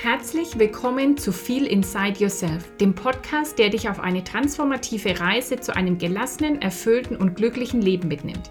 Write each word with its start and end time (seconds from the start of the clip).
Herzlich 0.00 0.56
willkommen 0.56 1.16
zu 1.16 1.32
Feel 1.32 1.66
Inside 1.66 2.20
Yourself, 2.20 2.70
dem 2.76 2.94
Podcast, 2.94 3.58
der 3.58 3.68
dich 3.68 3.88
auf 3.88 3.98
eine 3.98 4.22
transformative 4.22 5.18
Reise 5.18 5.58
zu 5.58 5.74
einem 5.74 5.98
gelassenen, 5.98 6.62
erfüllten 6.62 7.16
und 7.16 7.34
glücklichen 7.34 7.82
Leben 7.82 8.06
mitnimmt. 8.06 8.48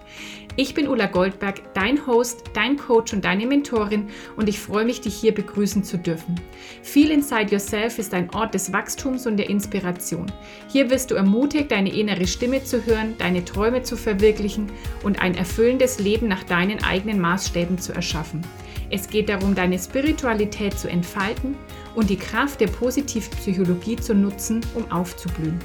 Ich 0.56 0.74
bin 0.74 0.86
Ulla 0.86 1.06
Goldberg, 1.06 1.72
dein 1.72 2.06
Host, 2.06 2.44
dein 2.52 2.76
Coach 2.76 3.14
und 3.14 3.24
deine 3.24 3.46
Mentorin 3.46 4.10
und 4.36 4.46
ich 4.50 4.60
freue 4.60 4.84
mich, 4.84 5.00
dich 5.00 5.14
hier 5.14 5.32
begrüßen 5.32 5.84
zu 5.84 5.96
dürfen. 5.96 6.38
Feel 6.82 7.10
Inside 7.10 7.50
Yourself 7.50 7.98
ist 7.98 8.12
ein 8.12 8.28
Ort 8.34 8.52
des 8.52 8.70
Wachstums 8.70 9.26
und 9.26 9.38
der 9.38 9.48
Inspiration. 9.48 10.30
Hier 10.70 10.90
wirst 10.90 11.10
du 11.10 11.14
ermutigt, 11.14 11.70
deine 11.70 11.94
innere 11.94 12.26
Stimme 12.26 12.62
zu 12.62 12.84
hören, 12.84 13.14
deine 13.16 13.42
Träume 13.42 13.82
zu 13.82 13.96
verwirklichen 13.96 14.70
und 15.02 15.22
ein 15.22 15.34
erfüllendes 15.34 15.98
Leben 15.98 16.28
nach 16.28 16.44
deinen 16.44 16.84
eigenen 16.84 17.18
Maßstäben 17.20 17.78
zu 17.78 17.94
erschaffen. 17.94 18.42
Es 18.90 19.06
geht 19.06 19.28
darum, 19.28 19.54
deine 19.54 19.78
Spiritualität 19.78 20.78
zu 20.78 20.88
entfalten 20.88 21.56
und 21.94 22.08
die 22.08 22.16
Kraft 22.16 22.58
der 22.62 22.68
Positivpsychologie 22.68 23.96
zu 23.96 24.14
nutzen, 24.14 24.62
um 24.74 24.90
aufzublühen. 24.90 25.58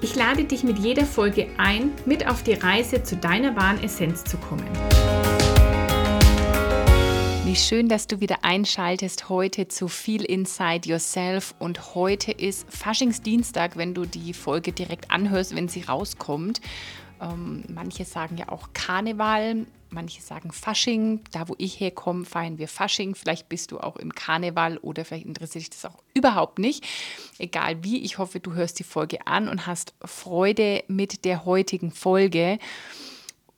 Ich 0.00 0.14
lade 0.16 0.44
dich 0.44 0.64
mit 0.64 0.78
jeder 0.78 1.04
Folge 1.04 1.48
ein, 1.58 1.92
mit 2.06 2.26
auf 2.26 2.42
die 2.42 2.54
Reise 2.54 3.02
zu 3.02 3.16
deiner 3.16 3.54
wahren 3.54 3.82
Essenz 3.84 4.24
zu 4.24 4.38
kommen. 4.38 4.66
Wie 7.44 7.56
schön, 7.56 7.90
dass 7.90 8.06
du 8.06 8.20
wieder 8.20 8.38
einschaltest 8.42 9.28
heute 9.28 9.68
zu 9.68 9.86
Feel 9.88 10.24
Inside 10.24 10.88
Yourself. 10.88 11.54
Und 11.58 11.94
heute 11.94 12.32
ist 12.32 12.66
Faschingsdienstag, 12.72 13.76
wenn 13.76 13.92
du 13.92 14.06
die 14.06 14.32
Folge 14.32 14.72
direkt 14.72 15.10
anhörst, 15.10 15.54
wenn 15.54 15.68
sie 15.68 15.82
rauskommt. 15.82 16.62
Ähm, 17.20 17.62
manche 17.68 18.06
sagen 18.06 18.38
ja 18.38 18.48
auch 18.48 18.70
Karneval, 18.72 19.66
manche 19.94 20.20
sagen 20.20 20.52
Fasching. 20.52 21.20
Da, 21.30 21.48
wo 21.48 21.54
ich 21.58 21.80
herkomme, 21.80 22.24
feiern 22.24 22.58
wir 22.58 22.68
Fasching. 22.68 23.14
Vielleicht 23.14 23.48
bist 23.48 23.70
du 23.70 23.78
auch 23.78 23.96
im 23.96 24.14
Karneval 24.14 24.78
oder 24.78 25.04
vielleicht 25.04 25.26
interessiert 25.26 25.62
dich 25.62 25.70
das 25.70 25.84
auch 25.86 26.02
überhaupt 26.12 26.58
nicht. 26.58 26.84
Egal 27.38 27.82
wie, 27.82 28.02
ich 28.02 28.18
hoffe, 28.18 28.40
du 28.40 28.52
hörst 28.52 28.78
die 28.78 28.84
Folge 28.84 29.26
an 29.26 29.48
und 29.48 29.66
hast 29.66 29.94
Freude 30.04 30.84
mit 30.88 31.24
der 31.24 31.44
heutigen 31.44 31.90
Folge. 31.90 32.58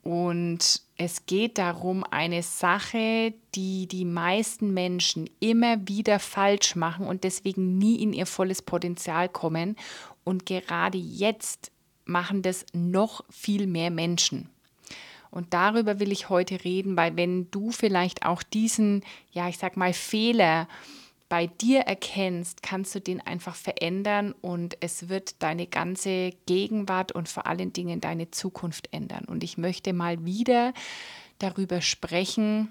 Und 0.03 0.81
es 0.95 1.25
geht 1.25 1.57
darum, 1.57 2.05
eine 2.05 2.41
Sache, 2.41 3.33
die 3.55 3.87
die 3.87 4.05
meisten 4.05 4.73
Menschen 4.73 5.29
immer 5.41 5.85
wieder 5.85 6.19
falsch 6.19 6.77
machen 6.77 7.05
und 7.05 7.25
deswegen 7.25 7.77
nie 7.77 8.01
in 8.01 8.13
ihr 8.13 8.25
volles 8.25 8.61
Potenzial 8.61 9.27
kommen. 9.27 9.75
Und 10.23 10.45
gerade 10.45 10.97
jetzt 10.97 11.71
machen 12.05 12.41
das 12.41 12.65
noch 12.71 13.25
viel 13.29 13.67
mehr 13.67 13.91
Menschen. 13.91 14.49
Und 15.31 15.53
darüber 15.53 15.99
will 15.99 16.11
ich 16.11 16.29
heute 16.29 16.63
reden, 16.63 16.97
weil 16.97 17.15
wenn 17.17 17.49
du 17.51 17.71
vielleicht 17.71 18.25
auch 18.25 18.43
diesen, 18.43 19.03
ja, 19.31 19.47
ich 19.49 19.57
sag 19.57 19.77
mal, 19.77 19.93
Fehler 19.93 20.67
bei 21.29 21.47
dir 21.47 21.81
erkennst, 21.81 22.63
kannst 22.63 22.95
du 22.95 23.01
den 23.01 23.19
einfach 23.19 23.55
verändern 23.55 24.33
und 24.41 24.77
es 24.79 25.09
wird 25.09 25.41
deine 25.43 25.67
ganze 25.67 26.31
Gegenwart 26.45 27.11
und 27.11 27.27
vor 27.27 27.47
allen 27.47 27.73
Dingen 27.73 27.99
deine 27.99 28.31
Zukunft 28.31 28.93
ändern. 28.93 29.25
Und 29.25 29.43
ich 29.43 29.57
möchte 29.57 29.93
mal 29.93 30.23
wieder 30.25 30.73
darüber 31.39 31.81
sprechen, 31.81 32.69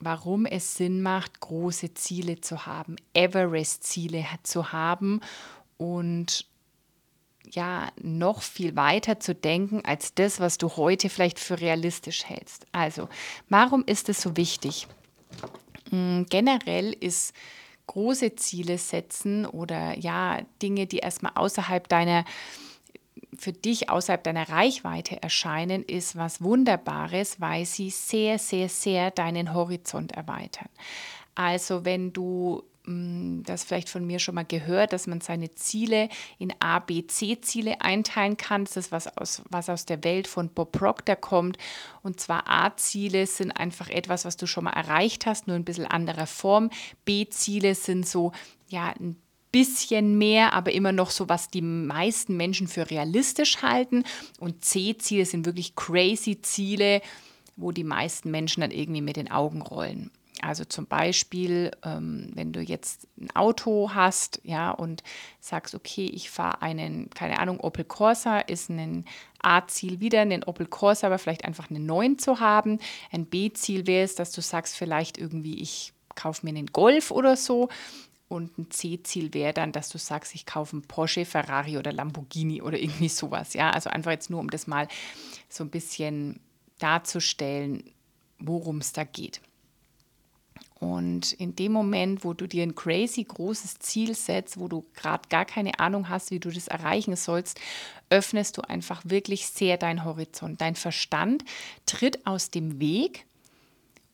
warum 0.00 0.46
es 0.46 0.76
Sinn 0.76 1.02
macht, 1.02 1.40
große 1.40 1.94
Ziele 1.94 2.40
zu 2.40 2.66
haben, 2.66 2.96
Everest-Ziele 3.14 4.24
zu 4.42 4.72
haben 4.72 5.20
und 5.76 6.46
ja 7.50 7.88
noch 8.00 8.42
viel 8.42 8.76
weiter 8.76 9.20
zu 9.20 9.34
denken 9.34 9.82
als 9.84 10.14
das, 10.14 10.40
was 10.40 10.58
du 10.58 10.76
heute 10.76 11.08
vielleicht 11.08 11.38
für 11.38 11.60
realistisch 11.60 12.24
hältst. 12.24 12.66
Also, 12.72 13.08
warum 13.48 13.84
ist 13.84 14.08
es 14.08 14.20
so 14.20 14.36
wichtig? 14.36 14.86
Hm, 15.90 16.26
generell 16.28 16.92
ist 16.92 17.34
große 17.86 18.36
Ziele 18.36 18.78
setzen 18.78 19.46
oder 19.46 19.98
ja, 19.98 20.42
Dinge, 20.62 20.86
die 20.86 20.98
erstmal 20.98 21.32
außerhalb 21.34 21.88
deiner 21.88 22.24
für 23.36 23.52
dich 23.52 23.88
außerhalb 23.88 24.22
deiner 24.24 24.48
Reichweite 24.48 25.22
erscheinen, 25.22 25.84
ist 25.84 26.16
was 26.16 26.42
Wunderbares, 26.42 27.40
weil 27.40 27.64
sie 27.66 27.90
sehr, 27.90 28.38
sehr, 28.38 28.68
sehr 28.68 29.12
deinen 29.12 29.54
Horizont 29.54 30.12
erweitern. 30.12 30.68
Also 31.36 31.84
wenn 31.84 32.12
du 32.12 32.64
das 33.44 33.64
vielleicht 33.64 33.88
von 33.88 34.06
mir 34.06 34.18
schon 34.18 34.34
mal 34.34 34.44
gehört, 34.44 34.92
dass 34.92 35.06
man 35.06 35.20
seine 35.20 35.54
Ziele 35.54 36.08
in 36.38 36.54
A, 36.60 36.78
B, 36.78 37.06
C-Ziele 37.06 37.80
einteilen 37.80 38.36
kann. 38.36 38.64
Das 38.64 38.76
ist 38.76 38.92
was 38.92 39.16
aus, 39.16 39.42
was 39.50 39.68
aus 39.68 39.84
der 39.84 40.02
Welt 40.04 40.26
von 40.26 40.48
Bob 40.48 40.72
Proctor 40.72 41.16
kommt. 41.16 41.58
Und 42.02 42.20
zwar 42.20 42.48
A-Ziele 42.48 43.26
sind 43.26 43.52
einfach 43.52 43.90
etwas, 43.90 44.24
was 44.24 44.36
du 44.36 44.46
schon 44.46 44.64
mal 44.64 44.72
erreicht 44.72 45.26
hast, 45.26 45.46
nur 45.46 45.56
ein 45.56 45.64
bisschen 45.64 45.86
anderer 45.86 46.26
Form. 46.26 46.70
B-Ziele 47.04 47.74
sind 47.74 48.08
so, 48.08 48.32
ja, 48.68 48.94
ein 48.98 49.16
bisschen 49.52 50.18
mehr, 50.18 50.52
aber 50.52 50.72
immer 50.72 50.92
noch 50.92 51.10
so, 51.10 51.28
was 51.28 51.48
die 51.48 51.62
meisten 51.62 52.36
Menschen 52.36 52.68
für 52.68 52.90
realistisch 52.90 53.62
halten. 53.62 54.04
Und 54.38 54.64
C-Ziele 54.64 55.26
sind 55.26 55.46
wirklich 55.46 55.74
crazy 55.74 56.40
Ziele, 56.40 57.02
wo 57.56 57.72
die 57.72 57.84
meisten 57.84 58.30
Menschen 58.30 58.60
dann 58.60 58.70
irgendwie 58.70 59.02
mit 59.02 59.16
den 59.16 59.30
Augen 59.30 59.62
rollen. 59.62 60.10
Also 60.42 60.64
zum 60.64 60.86
Beispiel, 60.86 61.70
ähm, 61.84 62.30
wenn 62.34 62.52
du 62.52 62.60
jetzt 62.60 63.06
ein 63.20 63.30
Auto 63.34 63.90
hast, 63.94 64.40
ja, 64.44 64.70
und 64.70 65.02
sagst, 65.40 65.74
okay, 65.74 66.06
ich 66.06 66.30
fahre 66.30 66.62
einen, 66.62 67.10
keine 67.10 67.38
Ahnung, 67.38 67.60
Opel 67.60 67.84
Corsa 67.84 68.40
ist 68.40 68.70
ein 68.70 69.04
A-Ziel 69.42 70.00
wieder, 70.00 70.20
einen 70.20 70.44
Opel 70.44 70.66
Corsa, 70.66 71.06
aber 71.06 71.18
vielleicht 71.18 71.44
einfach 71.44 71.70
einen 71.70 71.86
neuen 71.86 72.18
zu 72.18 72.40
haben. 72.40 72.78
Ein 73.12 73.26
B-Ziel 73.26 73.86
wäre 73.86 74.04
es, 74.04 74.14
dass 74.14 74.32
du 74.32 74.40
sagst, 74.40 74.76
vielleicht 74.76 75.18
irgendwie, 75.18 75.60
ich 75.60 75.92
kaufe 76.14 76.44
mir 76.44 76.50
einen 76.50 76.66
Golf 76.66 77.10
oder 77.10 77.36
so. 77.36 77.68
Und 78.28 78.58
ein 78.58 78.70
C-Ziel 78.70 79.32
wäre 79.32 79.54
dann, 79.54 79.72
dass 79.72 79.88
du 79.88 79.96
sagst, 79.98 80.34
ich 80.34 80.44
kaufe 80.44 80.74
einen 80.76 80.82
Porsche, 80.82 81.24
Ferrari 81.24 81.78
oder 81.78 81.92
Lamborghini 81.92 82.60
oder 82.60 82.78
irgendwie 82.78 83.08
sowas. 83.08 83.54
Ja, 83.54 83.70
also 83.70 83.88
einfach 83.88 84.10
jetzt 84.10 84.28
nur, 84.28 84.40
um 84.40 84.50
das 84.50 84.66
mal 84.66 84.86
so 85.48 85.64
ein 85.64 85.70
bisschen 85.70 86.40
darzustellen, 86.78 87.84
worum 88.38 88.78
es 88.78 88.92
da 88.92 89.04
geht. 89.04 89.40
Und 90.80 91.32
in 91.32 91.56
dem 91.56 91.72
Moment, 91.72 92.24
wo 92.24 92.34
du 92.34 92.46
dir 92.46 92.62
ein 92.62 92.74
crazy 92.74 93.24
großes 93.24 93.80
Ziel 93.80 94.14
setzt, 94.14 94.60
wo 94.60 94.68
du 94.68 94.84
gerade 94.94 95.28
gar 95.28 95.44
keine 95.44 95.80
Ahnung 95.80 96.08
hast, 96.08 96.30
wie 96.30 96.38
du 96.38 96.50
das 96.50 96.68
erreichen 96.68 97.16
sollst, 97.16 97.60
öffnest 98.10 98.56
du 98.56 98.62
einfach 98.62 99.02
wirklich 99.04 99.48
sehr 99.48 99.76
deinen 99.76 100.04
Horizont. 100.04 100.60
Dein 100.60 100.76
Verstand 100.76 101.44
tritt 101.84 102.26
aus 102.26 102.50
dem 102.50 102.80
Weg 102.80 103.26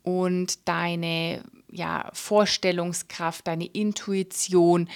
und 0.02 0.66
deine 0.66 1.42
ja, 1.70 2.08
Vorstellungskraft, 2.12 3.46
deine 3.46 3.66
Intuition, 3.66 4.88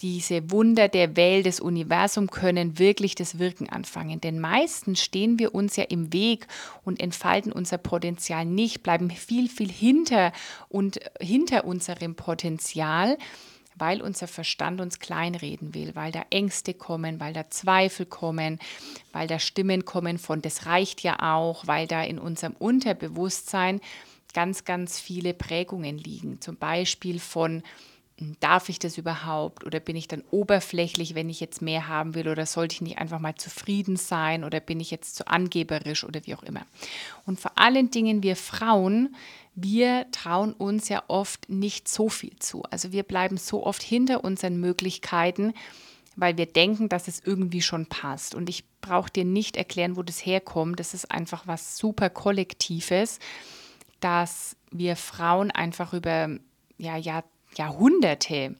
diese 0.00 0.50
Wunder 0.50 0.88
der 0.88 1.16
Welt, 1.16 1.46
des 1.46 1.60
Universums 1.60 2.30
können 2.30 2.78
wirklich 2.78 3.14
das 3.14 3.38
Wirken 3.38 3.68
anfangen. 3.68 4.20
Denn 4.20 4.38
meistens 4.38 5.02
stehen 5.02 5.38
wir 5.38 5.54
uns 5.54 5.76
ja 5.76 5.84
im 5.84 6.12
Weg 6.12 6.46
und 6.84 7.00
entfalten 7.00 7.52
unser 7.52 7.78
Potenzial 7.78 8.44
nicht, 8.44 8.82
bleiben 8.82 9.10
viel, 9.10 9.48
viel 9.48 9.70
hinter 9.70 10.32
und 10.68 11.00
hinter 11.20 11.64
unserem 11.64 12.14
Potenzial, 12.14 13.18
weil 13.76 14.02
unser 14.02 14.26
Verstand 14.26 14.80
uns 14.80 14.98
kleinreden 14.98 15.74
will, 15.74 15.94
weil 15.94 16.12
da 16.12 16.24
Ängste 16.30 16.74
kommen, 16.74 17.20
weil 17.20 17.32
da 17.32 17.48
Zweifel 17.50 18.06
kommen, 18.06 18.58
weil 19.12 19.26
da 19.26 19.38
Stimmen 19.38 19.84
kommen 19.84 20.18
von 20.18 20.42
das 20.42 20.66
reicht 20.66 21.02
ja 21.02 21.36
auch, 21.36 21.66
weil 21.66 21.86
da 21.86 22.02
in 22.02 22.18
unserem 22.18 22.54
Unterbewusstsein 22.58 23.80
ganz, 24.34 24.64
ganz 24.64 25.00
viele 25.00 25.34
Prägungen 25.34 25.98
liegen. 25.98 26.40
Zum 26.40 26.56
Beispiel 26.56 27.18
von 27.18 27.62
darf 28.40 28.68
ich 28.68 28.78
das 28.78 28.98
überhaupt 28.98 29.64
oder 29.64 29.78
bin 29.80 29.94
ich 29.94 30.08
dann 30.08 30.24
oberflächlich, 30.30 31.14
wenn 31.14 31.28
ich 31.30 31.40
jetzt 31.40 31.62
mehr 31.62 31.86
haben 31.86 32.14
will 32.14 32.28
oder 32.28 32.46
sollte 32.46 32.74
ich 32.74 32.80
nicht 32.80 32.98
einfach 32.98 33.20
mal 33.20 33.36
zufrieden 33.36 33.96
sein 33.96 34.44
oder 34.44 34.60
bin 34.60 34.80
ich 34.80 34.90
jetzt 34.90 35.14
zu 35.14 35.28
angeberisch 35.28 36.04
oder 36.04 36.20
wie 36.26 36.34
auch 36.34 36.42
immer. 36.42 36.62
Und 37.26 37.38
vor 37.38 37.52
allen 37.56 37.90
Dingen 37.90 38.22
wir 38.22 38.34
Frauen, 38.34 39.14
wir 39.54 40.06
trauen 40.10 40.52
uns 40.52 40.88
ja 40.88 41.04
oft 41.06 41.48
nicht 41.48 41.86
so 41.88 42.08
viel 42.08 42.36
zu. 42.38 42.62
Also 42.70 42.90
wir 42.90 43.04
bleiben 43.04 43.36
so 43.36 43.64
oft 43.64 43.82
hinter 43.82 44.24
unseren 44.24 44.58
Möglichkeiten, 44.58 45.54
weil 46.16 46.36
wir 46.36 46.46
denken, 46.46 46.88
dass 46.88 47.06
es 47.06 47.20
irgendwie 47.24 47.62
schon 47.62 47.86
passt. 47.86 48.34
Und 48.34 48.48
ich 48.48 48.64
brauche 48.80 49.10
dir 49.10 49.24
nicht 49.24 49.56
erklären, 49.56 49.96
wo 49.96 50.02
das 50.02 50.26
herkommt. 50.26 50.80
Das 50.80 50.92
ist 50.92 51.10
einfach 51.12 51.46
was 51.46 51.78
super 51.78 52.10
Kollektives, 52.10 53.20
dass 54.00 54.56
wir 54.72 54.96
Frauen 54.96 55.52
einfach 55.52 55.92
über 55.92 56.30
ja, 56.78 56.96
Jahrzehnte 56.96 57.37
Jahrhunderte 57.58 58.56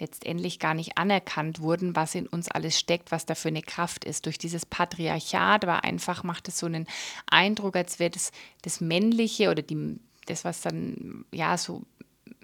letztendlich 0.00 0.58
gar 0.58 0.74
nicht 0.74 0.96
anerkannt 0.96 1.60
wurden, 1.60 1.96
was 1.96 2.14
in 2.14 2.26
uns 2.26 2.48
alles 2.48 2.78
steckt, 2.78 3.10
was 3.10 3.26
da 3.26 3.34
für 3.34 3.48
eine 3.48 3.62
Kraft 3.62 4.04
ist. 4.04 4.26
Durch 4.26 4.38
dieses 4.38 4.66
Patriarchat 4.66 5.66
war 5.66 5.84
einfach, 5.84 6.22
macht 6.22 6.48
es 6.48 6.58
so 6.58 6.66
einen 6.66 6.86
Eindruck, 7.26 7.76
als 7.76 7.98
wäre 7.98 8.10
das, 8.10 8.30
das 8.62 8.80
Männliche 8.80 9.50
oder 9.50 9.62
die, 9.62 9.98
das, 10.26 10.44
was 10.44 10.60
dann, 10.60 11.24
ja, 11.32 11.56
so, 11.58 11.82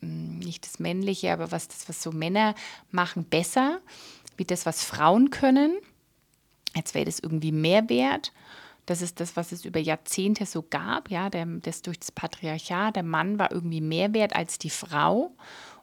hm, 0.01 0.39
nicht 0.39 0.67
das 0.67 0.79
Männliche, 0.79 1.33
aber 1.33 1.53
was 1.53 1.69
das, 1.69 1.89
was 1.89 2.03
so 2.03 2.12
Männer 2.12 2.55
machen, 2.91 3.25
besser, 3.25 3.81
wie 4.37 4.45
das, 4.45 4.67
was 4.67 4.85
Frauen 4.85 5.31
können. 5.31 5.79
Als 6.75 6.95
wäre 6.95 7.05
das 7.05 7.21
irgendwie 7.21 7.53
mehr 7.53 7.89
wert. 7.89 8.33
Das 8.87 9.00
ist 9.00 9.21
das, 9.21 9.37
was 9.37 9.53
es 9.53 9.65
über 9.65 9.81
Jahrzehnte 9.81 10.45
so 10.45 10.62
gab, 10.62 11.11
ja, 11.11 11.31
der, 11.31 11.47
das 11.47 11.83
durch 11.83 11.99
das 11.99 12.12
Patriarchat. 12.12 12.97
Der 12.97 13.03
Mann 13.03 13.39
war 13.39 13.50
irgendwie 13.50 13.81
mehr 13.81 14.12
wert 14.12 14.37
als 14.37 14.59
die 14.59 14.71
Frau. 14.71 15.35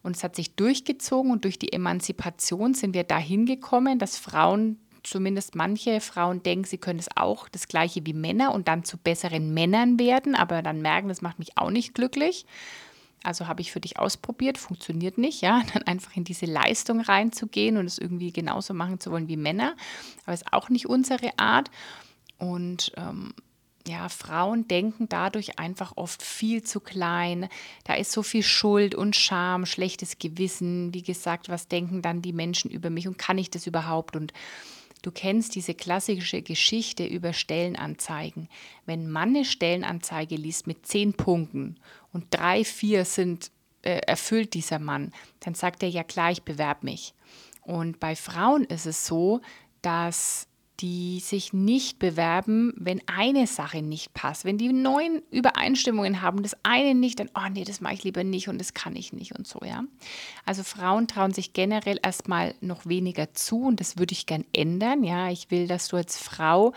Und 0.03 0.15
es 0.15 0.23
hat 0.23 0.35
sich 0.35 0.55
durchgezogen 0.55 1.31
und 1.31 1.43
durch 1.43 1.59
die 1.59 1.73
Emanzipation 1.73 2.73
sind 2.73 2.93
wir 2.93 3.03
dahin 3.03 3.45
gekommen, 3.45 3.99
dass 3.99 4.17
Frauen, 4.17 4.79
zumindest 5.03 5.55
manche 5.55 6.01
Frauen 6.01 6.43
denken, 6.43 6.65
sie 6.65 6.77
können 6.77 6.99
es 6.99 7.09
auch 7.15 7.49
das 7.49 7.67
gleiche 7.67 8.05
wie 8.05 8.13
Männer 8.13 8.53
und 8.53 8.67
dann 8.67 8.83
zu 8.83 8.97
besseren 8.97 9.53
Männern 9.53 9.99
werden, 9.99 10.35
aber 10.35 10.61
dann 10.61 10.81
merken, 10.81 11.07
das 11.07 11.21
macht 11.21 11.39
mich 11.39 11.57
auch 11.57 11.69
nicht 11.69 11.93
glücklich. 11.93 12.45
Also 13.23 13.47
habe 13.47 13.61
ich 13.61 13.71
für 13.71 13.79
dich 13.79 13.99
ausprobiert, 13.99 14.57
funktioniert 14.57 15.17
nicht, 15.17 15.41
ja, 15.41 15.61
dann 15.73 15.83
einfach 15.83 16.15
in 16.15 16.23
diese 16.23 16.45
Leistung 16.45 17.01
reinzugehen 17.01 17.77
und 17.77 17.85
es 17.85 17.99
irgendwie 17.99 18.31
genauso 18.31 18.73
machen 18.73 18.99
zu 18.99 19.11
wollen 19.11 19.27
wie 19.27 19.37
Männer, 19.37 19.75
aber 20.25 20.33
ist 20.33 20.51
auch 20.51 20.69
nicht 20.69 20.87
unsere 20.87 21.37
Art. 21.37 21.69
Und 22.39 22.91
ähm, 22.97 23.33
ja, 23.87 24.09
Frauen 24.09 24.67
denken 24.67 25.07
dadurch 25.09 25.59
einfach 25.59 25.93
oft 25.95 26.21
viel 26.21 26.63
zu 26.63 26.79
klein. 26.79 27.49
Da 27.83 27.95
ist 27.95 28.11
so 28.11 28.23
viel 28.23 28.43
Schuld 28.43 28.95
und 28.95 29.15
Scham, 29.15 29.65
schlechtes 29.65 30.19
Gewissen. 30.19 30.93
Wie 30.93 31.03
gesagt, 31.03 31.49
was 31.49 31.67
denken 31.67 32.01
dann 32.01 32.21
die 32.21 32.33
Menschen 32.33 32.71
über 32.71 32.89
mich 32.89 33.07
und 33.07 33.17
kann 33.17 33.37
ich 33.37 33.49
das 33.49 33.67
überhaupt? 33.67 34.15
Und 34.15 34.33
du 35.01 35.11
kennst 35.11 35.55
diese 35.55 35.73
klassische 35.73 36.41
Geschichte 36.41 37.05
über 37.05 37.33
Stellenanzeigen. 37.33 38.49
Wenn 38.85 39.09
man 39.09 39.29
eine 39.29 39.45
Stellenanzeige 39.45 40.35
liest 40.35 40.67
mit 40.67 40.85
zehn 40.85 41.13
Punkten 41.13 41.77
und 42.13 42.25
drei, 42.29 42.63
vier 42.63 43.05
sind 43.05 43.51
äh, 43.81 44.01
erfüllt 44.05 44.53
dieser 44.53 44.79
Mann, 44.79 45.11
dann 45.39 45.55
sagt 45.55 45.81
er 45.81 45.89
ja 45.89 46.03
klar, 46.03 46.31
ich 46.31 46.43
bewerbe 46.43 46.85
mich. 46.85 47.13
Und 47.63 47.99
bei 47.99 48.15
Frauen 48.15 48.63
ist 48.65 48.85
es 48.85 49.05
so, 49.05 49.41
dass 49.81 50.47
die 50.81 51.19
sich 51.19 51.53
nicht 51.53 51.99
bewerben, 51.99 52.73
wenn 52.75 53.01
eine 53.07 53.45
Sache 53.45 53.81
nicht 53.81 54.13
passt. 54.13 54.45
Wenn 54.45 54.57
die 54.57 54.73
neuen 54.73 55.21
Übereinstimmungen 55.29 56.21
haben, 56.21 56.41
das 56.41 56.55
eine 56.63 56.95
nicht, 56.95 57.19
dann, 57.19 57.29
oh 57.35 57.49
nee, 57.51 57.63
das 57.63 57.81
mache 57.81 57.93
ich 57.93 58.03
lieber 58.03 58.23
nicht 58.23 58.47
und 58.47 58.57
das 58.57 58.73
kann 58.73 58.95
ich 58.95 59.13
nicht 59.13 59.37
und 59.37 59.47
so, 59.47 59.59
ja. 59.63 59.83
Also 60.45 60.63
Frauen 60.63 61.07
trauen 61.07 61.33
sich 61.33 61.53
generell 61.53 61.99
erstmal 62.01 62.55
noch 62.61 62.85
weniger 62.85 63.33
zu 63.33 63.63
und 63.63 63.79
das 63.79 63.97
würde 63.97 64.13
ich 64.13 64.25
gern 64.25 64.45
ändern, 64.53 65.03
ja. 65.03 65.29
Ich 65.29 65.51
will, 65.51 65.67
dass 65.67 65.87
du 65.87 65.97
als 65.97 66.17
Frau 66.17 66.73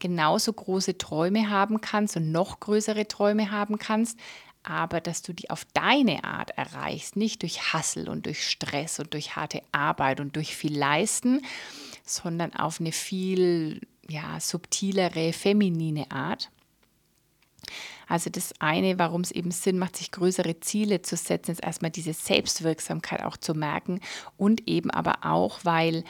genauso 0.00 0.52
große 0.52 0.98
Träume 0.98 1.50
haben 1.50 1.80
kannst 1.80 2.16
und 2.16 2.32
noch 2.32 2.60
größere 2.60 3.08
Träume 3.08 3.50
haben 3.50 3.78
kannst, 3.78 4.18
aber 4.62 5.00
dass 5.00 5.22
du 5.22 5.32
die 5.32 5.48
auf 5.50 5.64
deine 5.72 6.24
Art 6.24 6.50
erreichst, 6.50 7.16
nicht 7.16 7.42
durch 7.42 7.72
Hassel 7.72 8.08
und 8.08 8.26
durch 8.26 8.46
Stress 8.46 8.98
und 8.98 9.14
durch 9.14 9.36
harte 9.36 9.62
Arbeit 9.72 10.20
und 10.20 10.36
durch 10.36 10.54
viel 10.54 10.76
Leisten, 10.76 11.40
sondern 12.10 12.54
auf 12.54 12.80
eine 12.80 12.92
viel 12.92 13.80
ja, 14.08 14.40
subtilere, 14.40 15.32
feminine 15.32 16.10
Art. 16.10 16.50
Also 18.08 18.28
das 18.28 18.52
eine, 18.58 18.98
warum 18.98 19.20
es 19.20 19.30
eben 19.30 19.52
Sinn 19.52 19.78
macht, 19.78 19.96
sich 19.96 20.10
größere 20.10 20.58
Ziele 20.60 21.02
zu 21.02 21.16
setzen, 21.16 21.52
ist 21.52 21.62
erstmal 21.62 21.92
diese 21.92 22.12
Selbstwirksamkeit 22.12 23.22
auch 23.22 23.36
zu 23.36 23.54
merken 23.54 24.00
und 24.36 24.68
eben 24.68 24.90
aber 24.90 25.18
auch, 25.22 25.60
weil, 25.62 26.02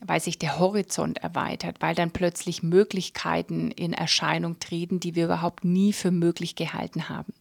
weil 0.00 0.20
sich 0.20 0.38
der 0.38 0.58
Horizont 0.58 1.18
erweitert, 1.18 1.76
weil 1.80 1.94
dann 1.94 2.10
plötzlich 2.10 2.62
Möglichkeiten 2.62 3.70
in 3.70 3.92
Erscheinung 3.92 4.60
treten, 4.60 4.98
die 4.98 5.14
wir 5.14 5.26
überhaupt 5.26 5.64
nie 5.64 5.92
für 5.92 6.10
möglich 6.10 6.56
gehalten 6.56 7.10
haben. 7.10 7.34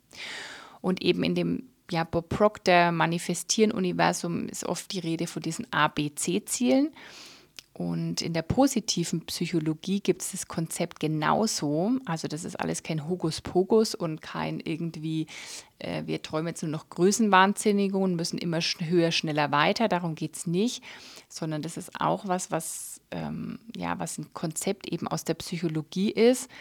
Und 0.81 1.01
eben 1.01 1.23
in 1.23 1.35
dem 1.35 1.69
ja, 1.89 2.03
Bob 2.03 2.29
Proctor 2.29 2.91
Manifestieren-Universum 2.91 4.47
ist 4.49 4.65
oft 4.65 4.91
die 4.91 4.99
Rede 4.99 5.27
von 5.27 5.41
diesen 5.41 5.71
A, 5.71 5.87
B, 5.87 6.13
C-Zielen. 6.13 6.89
Und 7.81 8.21
in 8.21 8.33
der 8.33 8.43
positiven 8.43 9.21
Psychologie 9.25 10.01
gibt 10.01 10.21
es 10.21 10.33
das 10.33 10.47
Konzept 10.47 10.99
genauso. 10.99 11.93
Also 12.05 12.27
das 12.27 12.43
ist 12.43 12.59
alles 12.59 12.83
kein 12.83 13.09
Hokuspokus 13.09 13.95
und 13.95 14.21
kein 14.21 14.59
irgendwie, 14.59 15.25
äh, 15.79 16.03
wir 16.05 16.21
träumen 16.21 16.49
jetzt 16.49 16.61
nur 16.61 16.71
noch 16.71 16.89
Größenwahnsinnigung 16.89 18.03
und 18.03 18.15
müssen 18.15 18.37
immer 18.37 18.59
höher, 18.59 19.11
schneller 19.11 19.51
weiter. 19.51 19.87
Darum 19.87 20.13
geht 20.13 20.35
es 20.35 20.45
nicht, 20.45 20.83
sondern 21.27 21.63
das 21.63 21.75
ist 21.75 21.99
auch 21.99 22.27
was, 22.27 22.51
was, 22.51 23.01
ähm, 23.09 23.57
ja, 23.75 23.97
was 23.97 24.19
ein 24.19 24.31
Konzept 24.31 24.87
eben 24.87 25.07
aus 25.07 25.23
der 25.23 25.33
Psychologie 25.33 26.11
ist 26.11 26.51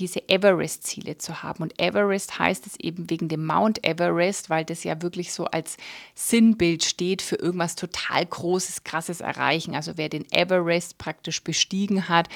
diese 0.00 0.28
Everest-Ziele 0.28 1.18
zu 1.18 1.42
haben. 1.42 1.62
Und 1.62 1.80
Everest 1.80 2.38
heißt 2.38 2.66
es 2.66 2.76
eben 2.80 3.10
wegen 3.10 3.28
dem 3.28 3.44
Mount 3.44 3.86
Everest, 3.86 4.50
weil 4.50 4.64
das 4.64 4.82
ja 4.84 5.02
wirklich 5.02 5.32
so 5.32 5.44
als 5.44 5.76
Sinnbild 6.14 6.84
steht 6.84 7.22
für 7.22 7.36
irgendwas 7.36 7.76
total 7.76 8.24
Großes, 8.26 8.84
Krasses 8.84 9.20
erreichen. 9.20 9.74
Also 9.74 9.96
wer 9.96 10.08
den 10.08 10.26
Everest 10.32 10.98
praktisch 10.98 11.44
bestiegen 11.44 12.08
hat, 12.08 12.28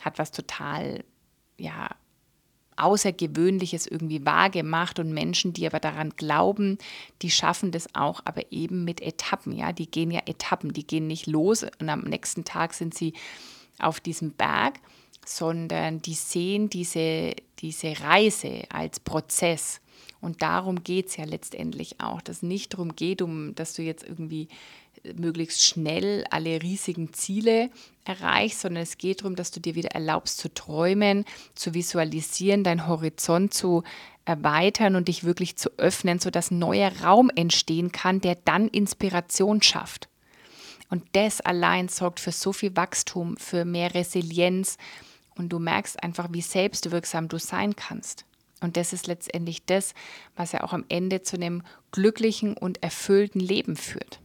hat 0.00 0.18
was 0.18 0.32
total, 0.32 1.04
ja, 1.58 1.90
Außergewöhnliches 2.76 3.86
irgendwie 3.86 4.24
wahrgemacht 4.24 4.98
und 4.98 5.12
Menschen, 5.12 5.52
die 5.52 5.66
aber 5.66 5.78
daran 5.78 6.10
glauben, 6.16 6.78
die 7.20 7.30
schaffen 7.30 7.70
das 7.70 7.94
auch, 7.94 8.22
aber 8.24 8.50
eben 8.50 8.84
mit 8.84 9.02
Etappen, 9.02 9.52
ja, 9.52 9.72
die 9.72 9.90
gehen 9.90 10.10
ja 10.10 10.20
Etappen, 10.24 10.72
die 10.72 10.86
gehen 10.86 11.06
nicht 11.06 11.26
los 11.26 11.66
und 11.80 11.88
am 11.90 12.00
nächsten 12.00 12.44
Tag 12.44 12.72
sind 12.72 12.94
sie 12.94 13.12
auf 13.78 14.00
diesem 14.00 14.32
Berg, 14.32 14.80
sondern 15.24 16.02
die 16.02 16.14
sehen 16.14 16.68
diese, 16.68 17.34
diese 17.60 18.00
Reise 18.00 18.64
als 18.70 19.00
Prozess. 19.00 19.80
Und 20.20 20.42
darum 20.42 20.84
geht 20.84 21.08
es 21.08 21.16
ja 21.16 21.24
letztendlich 21.24 22.00
auch, 22.00 22.22
dass 22.22 22.36
es 22.36 22.42
nicht 22.42 22.74
darum 22.74 22.94
geht, 22.94 23.22
um, 23.22 23.54
dass 23.54 23.74
du 23.74 23.82
jetzt 23.82 24.04
irgendwie 24.04 24.48
möglichst 25.16 25.64
schnell 25.64 26.24
alle 26.30 26.62
riesigen 26.62 27.12
Ziele 27.12 27.70
erreichst, 28.04 28.60
sondern 28.60 28.82
es 28.82 28.98
geht 28.98 29.20
darum, 29.20 29.36
dass 29.36 29.50
du 29.50 29.60
dir 29.60 29.74
wieder 29.74 29.90
erlaubst 29.90 30.38
zu 30.38 30.52
träumen, 30.52 31.24
zu 31.54 31.74
visualisieren, 31.74 32.62
deinen 32.64 32.86
Horizont 32.86 33.52
zu 33.52 33.82
erweitern 34.24 34.94
und 34.94 35.08
dich 35.08 35.24
wirklich 35.24 35.56
zu 35.56 35.70
öffnen, 35.78 36.20
sodass 36.20 36.50
neuer 36.50 36.92
Raum 37.02 37.30
entstehen 37.34 37.90
kann, 37.90 38.20
der 38.20 38.36
dann 38.36 38.68
Inspiration 38.68 39.62
schafft. 39.62 40.08
Und 40.88 41.04
das 41.12 41.40
allein 41.40 41.88
sorgt 41.88 42.20
für 42.20 42.32
so 42.32 42.52
viel 42.52 42.76
Wachstum, 42.76 43.36
für 43.38 43.64
mehr 43.64 43.94
Resilienz, 43.94 44.76
und 45.36 45.50
du 45.50 45.58
merkst 45.58 46.02
einfach, 46.02 46.28
wie 46.30 46.42
selbstwirksam 46.42 47.28
du 47.28 47.38
sein 47.38 47.76
kannst. 47.76 48.24
Und 48.60 48.76
das 48.76 48.92
ist 48.92 49.06
letztendlich 49.06 49.64
das, 49.64 49.92
was 50.36 50.52
ja 50.52 50.62
auch 50.62 50.72
am 50.72 50.84
Ende 50.88 51.22
zu 51.22 51.36
einem 51.36 51.62
glücklichen 51.90 52.56
und 52.56 52.82
erfüllten 52.82 53.40
Leben 53.40 53.76
führt. 53.76 54.20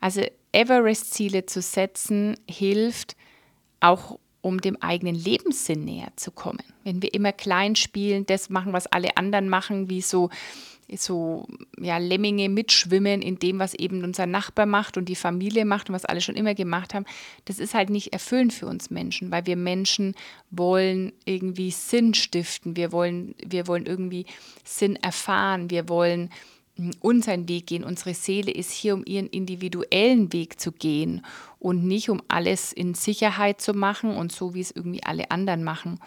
Also 0.00 0.22
Everest-Ziele 0.52 1.46
zu 1.46 1.62
setzen 1.62 2.36
hilft 2.48 3.16
auch, 3.80 4.18
um 4.40 4.60
dem 4.60 4.80
eigenen 4.80 5.14
Lebenssinn 5.14 5.84
näher 5.84 6.12
zu 6.16 6.30
kommen. 6.30 6.62
Wenn 6.84 7.02
wir 7.02 7.12
immer 7.14 7.32
klein 7.32 7.76
spielen, 7.76 8.26
das 8.26 8.50
machen, 8.50 8.72
was 8.72 8.86
alle 8.86 9.16
anderen 9.16 9.48
machen, 9.48 9.90
wie 9.90 10.02
so 10.02 10.30
so 10.96 11.46
ja, 11.78 11.98
Lemminge 11.98 12.48
mitschwimmen 12.48 13.20
in 13.20 13.38
dem, 13.38 13.58
was 13.58 13.74
eben 13.74 14.04
unser 14.04 14.26
Nachbar 14.26 14.66
macht 14.66 14.96
und 14.96 15.08
die 15.08 15.14
Familie 15.14 15.64
macht 15.64 15.88
und 15.88 15.94
was 15.94 16.04
alle 16.04 16.20
schon 16.20 16.36
immer 16.36 16.54
gemacht 16.54 16.94
haben, 16.94 17.04
das 17.44 17.58
ist 17.58 17.74
halt 17.74 17.90
nicht 17.90 18.12
erfüllend 18.12 18.52
für 18.52 18.66
uns 18.66 18.90
Menschen, 18.90 19.30
weil 19.30 19.46
wir 19.46 19.56
Menschen 19.56 20.14
wollen 20.50 21.12
irgendwie 21.24 21.70
Sinn 21.70 22.14
stiften, 22.14 22.76
wir 22.76 22.92
wollen, 22.92 23.34
wir 23.44 23.66
wollen 23.66 23.86
irgendwie 23.86 24.24
Sinn 24.64 24.96
erfahren, 24.96 25.70
wir 25.70 25.88
wollen 25.88 26.30
hm, 26.76 26.92
unseren 27.00 27.48
Weg 27.48 27.66
gehen. 27.66 27.84
Unsere 27.84 28.14
Seele 28.14 28.50
ist 28.50 28.70
hier, 28.70 28.94
um 28.94 29.04
ihren 29.04 29.26
individuellen 29.26 30.32
Weg 30.32 30.58
zu 30.58 30.72
gehen 30.72 31.24
und 31.58 31.84
nicht 31.84 32.08
um 32.08 32.22
alles 32.28 32.72
in 32.72 32.94
Sicherheit 32.94 33.60
zu 33.60 33.74
machen 33.74 34.16
und 34.16 34.32
so, 34.32 34.54
wie 34.54 34.60
es 34.60 34.70
irgendwie 34.70 35.02
alle 35.02 35.30
anderen 35.30 35.64
machen. 35.64 36.00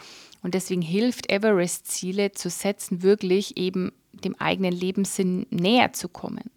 Und 0.43 0.55
deswegen 0.55 0.81
hilft 0.81 1.31
Everest 1.31 1.87
Ziele 1.87 2.31
zu 2.31 2.49
setzen, 2.49 3.03
wirklich 3.03 3.57
eben 3.57 3.91
dem 4.13 4.35
eigenen 4.39 4.73
Lebenssinn 4.73 5.45
näher 5.49 5.93
zu 5.93 6.09
kommen 6.09 6.51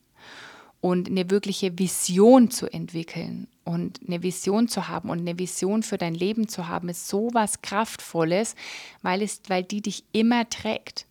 und 0.80 1.08
eine 1.08 1.30
wirkliche 1.30 1.78
Vision 1.78 2.50
zu 2.50 2.70
entwickeln 2.70 3.49
und 3.64 4.00
eine 4.06 4.23
Vision 4.23 4.68
zu 4.68 4.88
haben 4.88 5.08
und 5.08 5.20
eine 5.20 5.38
Vision 5.38 5.82
für 5.82 5.96
dein 5.96 6.14
Leben 6.14 6.46
zu 6.46 6.68
haben, 6.68 6.90
ist 6.90 7.08
so 7.08 7.30
was 7.32 7.62
Kraftvolles, 7.62 8.54
weil, 9.00 9.23
es, 9.23 9.40
weil 9.49 9.64
die 9.64 9.80
dich 9.80 10.04
immer 10.12 10.49
trägt. 10.50 11.06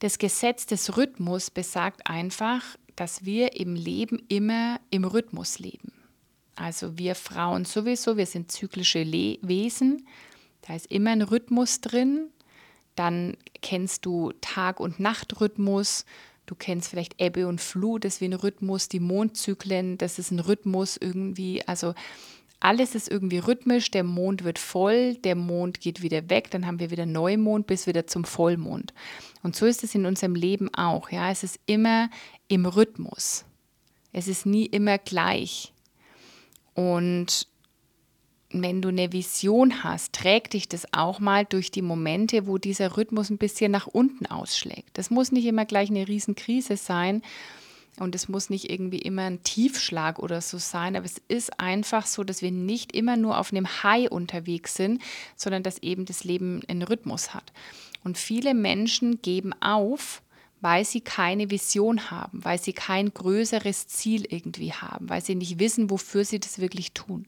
Das 0.00 0.18
Gesetz 0.18 0.66
des 0.66 0.96
Rhythmus 0.96 1.50
besagt 1.50 2.10
einfach, 2.10 2.62
dass 2.96 3.24
wir 3.24 3.56
im 3.56 3.74
Leben 3.76 4.20
immer 4.28 4.80
im 4.90 5.04
Rhythmus 5.04 5.58
leben. 5.58 5.92
Also 6.56 6.98
wir 6.98 7.14
Frauen 7.14 7.64
sowieso, 7.64 8.16
wir 8.16 8.26
sind 8.26 8.50
zyklische 8.50 9.04
Le 9.04 9.38
Wesen, 9.42 10.06
da 10.62 10.74
ist 10.74 10.90
immer 10.90 11.10
ein 11.10 11.22
Rhythmus 11.22 11.80
drin 11.80 12.30
dann 12.96 13.36
kennst 13.62 14.04
du 14.06 14.32
Tag- 14.40 14.80
und 14.80 14.98
Nachtrhythmus. 15.00 16.04
Du 16.46 16.54
kennst 16.54 16.88
vielleicht 16.88 17.20
Ebbe 17.20 17.48
und 17.48 17.60
Flut, 17.60 18.04
das 18.04 18.14
ist 18.14 18.20
wie 18.20 18.26
ein 18.26 18.32
Rhythmus, 18.32 18.88
die 18.88 19.00
Mondzyklen, 19.00 19.98
das 19.98 20.18
ist 20.18 20.30
ein 20.30 20.38
Rhythmus 20.38 20.96
irgendwie. 20.96 21.66
Also 21.66 21.94
alles 22.60 22.94
ist 22.94 23.08
irgendwie 23.10 23.38
rhythmisch. 23.38 23.90
Der 23.90 24.04
Mond 24.04 24.44
wird 24.44 24.58
voll, 24.58 25.14
der 25.16 25.34
Mond 25.34 25.80
geht 25.80 26.02
wieder 26.02 26.30
weg, 26.30 26.50
dann 26.50 26.66
haben 26.66 26.78
wir 26.78 26.90
wieder 26.90 27.06
Neumond 27.06 27.66
bis 27.66 27.86
wieder 27.86 28.06
zum 28.06 28.24
Vollmond. 28.24 28.94
Und 29.42 29.56
so 29.56 29.66
ist 29.66 29.84
es 29.84 29.94
in 29.94 30.06
unserem 30.06 30.34
Leben 30.34 30.72
auch. 30.74 31.10
Ja, 31.10 31.30
es 31.30 31.42
ist 31.42 31.60
immer 31.66 32.10
im 32.48 32.66
Rhythmus. 32.66 33.44
Es 34.12 34.28
ist 34.28 34.46
nie 34.46 34.66
immer 34.66 34.98
gleich. 34.98 35.72
Und 36.74 37.48
wenn 38.50 38.80
du 38.80 38.88
eine 38.88 39.12
Vision 39.12 39.82
hast, 39.82 40.12
trägt 40.12 40.52
dich 40.52 40.68
das 40.68 40.86
auch 40.92 41.18
mal 41.18 41.44
durch 41.44 41.70
die 41.70 41.82
Momente, 41.82 42.46
wo 42.46 42.58
dieser 42.58 42.96
Rhythmus 42.96 43.30
ein 43.30 43.38
bisschen 43.38 43.72
nach 43.72 43.86
unten 43.86 44.26
ausschlägt. 44.26 44.90
Das 44.94 45.10
muss 45.10 45.32
nicht 45.32 45.46
immer 45.46 45.64
gleich 45.64 45.90
eine 45.90 46.06
Riesenkrise 46.06 46.76
sein 46.76 47.22
und 47.98 48.14
es 48.14 48.28
muss 48.28 48.50
nicht 48.50 48.70
irgendwie 48.70 48.98
immer 48.98 49.22
ein 49.22 49.42
Tiefschlag 49.42 50.18
oder 50.18 50.40
so 50.40 50.58
sein, 50.58 50.96
aber 50.96 51.06
es 51.06 51.16
ist 51.28 51.58
einfach 51.58 52.06
so, 52.06 52.24
dass 52.24 52.42
wir 52.42 52.50
nicht 52.52 52.94
immer 52.94 53.16
nur 53.16 53.38
auf 53.38 53.52
einem 53.52 53.66
High 53.82 54.10
unterwegs 54.10 54.74
sind, 54.74 55.02
sondern 55.34 55.62
dass 55.62 55.78
eben 55.78 56.04
das 56.04 56.24
Leben 56.24 56.62
einen 56.68 56.82
Rhythmus 56.82 57.34
hat. 57.34 57.52
Und 58.04 58.18
viele 58.18 58.54
Menschen 58.54 59.22
geben 59.22 59.52
auf, 59.60 60.22
weil 60.60 60.84
sie 60.84 61.00
keine 61.00 61.50
Vision 61.50 62.10
haben, 62.10 62.44
weil 62.44 62.58
sie 62.58 62.72
kein 62.72 63.12
größeres 63.12 63.88
Ziel 63.88 64.26
irgendwie 64.28 64.72
haben, 64.72 65.08
weil 65.08 65.22
sie 65.22 65.34
nicht 65.34 65.58
wissen, 65.58 65.90
wofür 65.90 66.24
sie 66.24 66.38
das 66.38 66.60
wirklich 66.60 66.92
tun. 66.92 67.26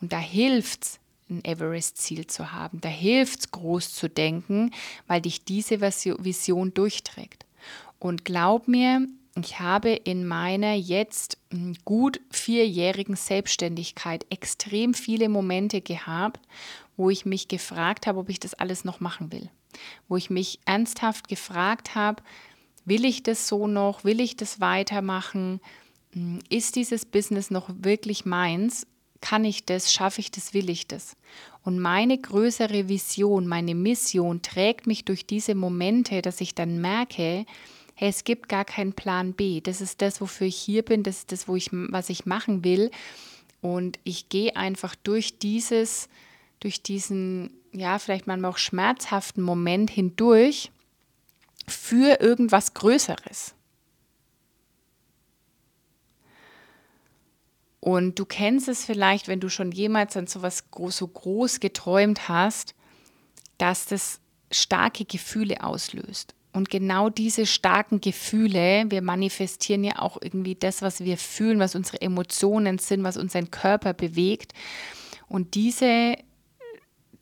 Und 0.00 0.12
da 0.12 0.18
hilft 0.18 0.84
es, 0.84 1.00
ein 1.28 1.44
Everest-Ziel 1.44 2.26
zu 2.26 2.52
haben. 2.52 2.80
Da 2.80 2.88
hilft 2.88 3.40
es, 3.40 3.50
groß 3.52 3.94
zu 3.94 4.08
denken, 4.08 4.72
weil 5.06 5.20
dich 5.20 5.44
diese 5.44 5.80
Vision 5.80 6.74
durchträgt. 6.74 7.46
Und 7.98 8.24
glaub 8.24 8.66
mir, 8.66 9.06
ich 9.36 9.60
habe 9.60 9.90
in 9.90 10.26
meiner 10.26 10.74
jetzt 10.74 11.38
hm, 11.52 11.74
gut 11.84 12.20
vierjährigen 12.30 13.16
Selbstständigkeit 13.16 14.26
extrem 14.30 14.94
viele 14.94 15.28
Momente 15.28 15.80
gehabt, 15.80 16.40
wo 16.96 17.10
ich 17.10 17.24
mich 17.24 17.48
gefragt 17.48 18.06
habe, 18.06 18.18
ob 18.18 18.28
ich 18.28 18.40
das 18.40 18.54
alles 18.54 18.84
noch 18.84 19.00
machen 19.00 19.32
will. 19.32 19.48
Wo 20.08 20.16
ich 20.16 20.30
mich 20.30 20.58
ernsthaft 20.64 21.28
gefragt 21.28 21.94
habe, 21.94 22.22
will 22.84 23.04
ich 23.04 23.22
das 23.22 23.46
so 23.46 23.66
noch? 23.68 24.04
Will 24.04 24.20
ich 24.20 24.36
das 24.36 24.60
weitermachen? 24.60 25.60
Hm, 26.12 26.40
ist 26.48 26.74
dieses 26.74 27.06
Business 27.06 27.50
noch 27.50 27.70
wirklich 27.72 28.24
meins? 28.24 28.86
Kann 29.20 29.44
ich 29.44 29.64
das? 29.64 29.92
Schaffe 29.92 30.20
ich 30.20 30.30
das? 30.30 30.54
Will 30.54 30.70
ich 30.70 30.86
das? 30.86 31.16
Und 31.62 31.78
meine 31.78 32.16
größere 32.16 32.88
Vision, 32.88 33.46
meine 33.46 33.74
Mission 33.74 34.40
trägt 34.42 34.86
mich 34.86 35.04
durch 35.04 35.26
diese 35.26 35.54
Momente, 35.54 36.22
dass 36.22 36.40
ich 36.40 36.54
dann 36.54 36.80
merke, 36.80 37.44
hey, 37.94 38.08
es 38.08 38.24
gibt 38.24 38.48
gar 38.48 38.64
keinen 38.64 38.94
Plan 38.94 39.34
B. 39.34 39.60
Das 39.60 39.82
ist 39.82 40.00
das, 40.00 40.20
wofür 40.22 40.46
ich 40.46 40.56
hier 40.56 40.82
bin, 40.82 41.02
das 41.02 41.18
ist 41.18 41.32
das, 41.32 41.48
wo 41.48 41.56
ich, 41.56 41.68
was 41.70 42.08
ich 42.08 42.24
machen 42.24 42.64
will. 42.64 42.90
Und 43.60 43.98
ich 44.04 44.30
gehe 44.30 44.56
einfach 44.56 44.94
durch 44.94 45.38
dieses, 45.38 46.08
durch 46.60 46.82
diesen, 46.82 47.50
ja, 47.72 47.98
vielleicht 47.98 48.26
manchmal 48.26 48.52
auch 48.52 48.58
schmerzhaften 48.58 49.42
Moment 49.42 49.90
hindurch 49.90 50.70
für 51.68 52.20
irgendwas 52.20 52.72
Größeres. 52.72 53.54
Und 57.80 58.18
du 58.18 58.26
kennst 58.26 58.68
es 58.68 58.84
vielleicht, 58.84 59.26
wenn 59.26 59.40
du 59.40 59.48
schon 59.48 59.72
jemals 59.72 60.16
an 60.16 60.26
so 60.26 60.42
was 60.42 60.64
so 60.88 61.08
groß 61.08 61.60
geträumt 61.60 62.28
hast, 62.28 62.74
dass 63.58 63.86
das 63.86 64.20
starke 64.50 65.04
Gefühle 65.04 65.64
auslöst. 65.64 66.34
Und 66.52 66.68
genau 66.68 67.10
diese 67.10 67.46
starken 67.46 68.00
Gefühle, 68.00 68.84
wir 68.88 69.02
manifestieren 69.02 69.84
ja 69.84 70.00
auch 70.00 70.18
irgendwie 70.20 70.56
das, 70.56 70.82
was 70.82 71.04
wir 71.04 71.16
fühlen, 71.16 71.60
was 71.60 71.76
unsere 71.76 72.00
Emotionen 72.02 72.78
sind, 72.78 73.04
was 73.04 73.16
unseren 73.16 73.50
Körper 73.52 73.94
bewegt. 73.94 74.52
Und 75.28 75.54
diese, 75.54 76.16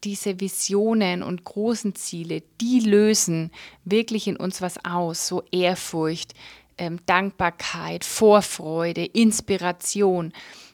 diese 0.03 0.41
Visionen 0.41 1.23
und 1.23 1.45
großen 1.45 1.95
Ziele, 1.95 2.43
die 2.61 2.81
lösen 2.81 3.50
wirklich 3.85 4.29
in 4.29 4.37
uns 4.37 4.62
was 4.62 4.83
aus, 4.85 5.29
so 5.29 5.43
Ehrfurcht, 5.53 6.33
ähm, 6.78 7.00
Dankbarkeit, 7.06 8.04
Vorfreude, 8.04 9.04
Inspiration 9.04 10.32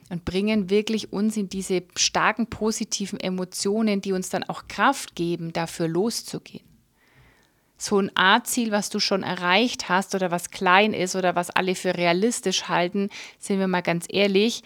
und 0.09 0.25
bringen 0.25 0.69
wirklich 0.69 1.11
uns 1.11 1.35
in 1.37 1.49
diese 1.49 1.83
starken 1.95 2.47
positiven 2.47 3.19
Emotionen, 3.19 4.01
die 4.01 4.13
uns 4.13 4.29
dann 4.29 4.43
auch 4.43 4.67
Kraft 4.67 5.15
geben, 5.15 5.53
dafür 5.53 5.87
loszugehen. 5.87 6.63
So 7.77 7.99
ein 7.99 8.11
A-Ziel, 8.15 8.71
was 8.71 8.89
du 8.89 8.99
schon 8.99 9.23
erreicht 9.23 9.89
hast 9.89 10.15
oder 10.15 10.31
was 10.31 10.49
klein 10.49 10.93
ist 10.93 11.15
oder 11.15 11.35
was 11.35 11.49
alle 11.49 11.75
für 11.75 11.97
realistisch 11.97 12.69
halten, 12.69 13.09
sind 13.37 13.59
wir 13.59 13.67
mal 13.67 13.81
ganz 13.81 14.05
ehrlich, 14.07 14.63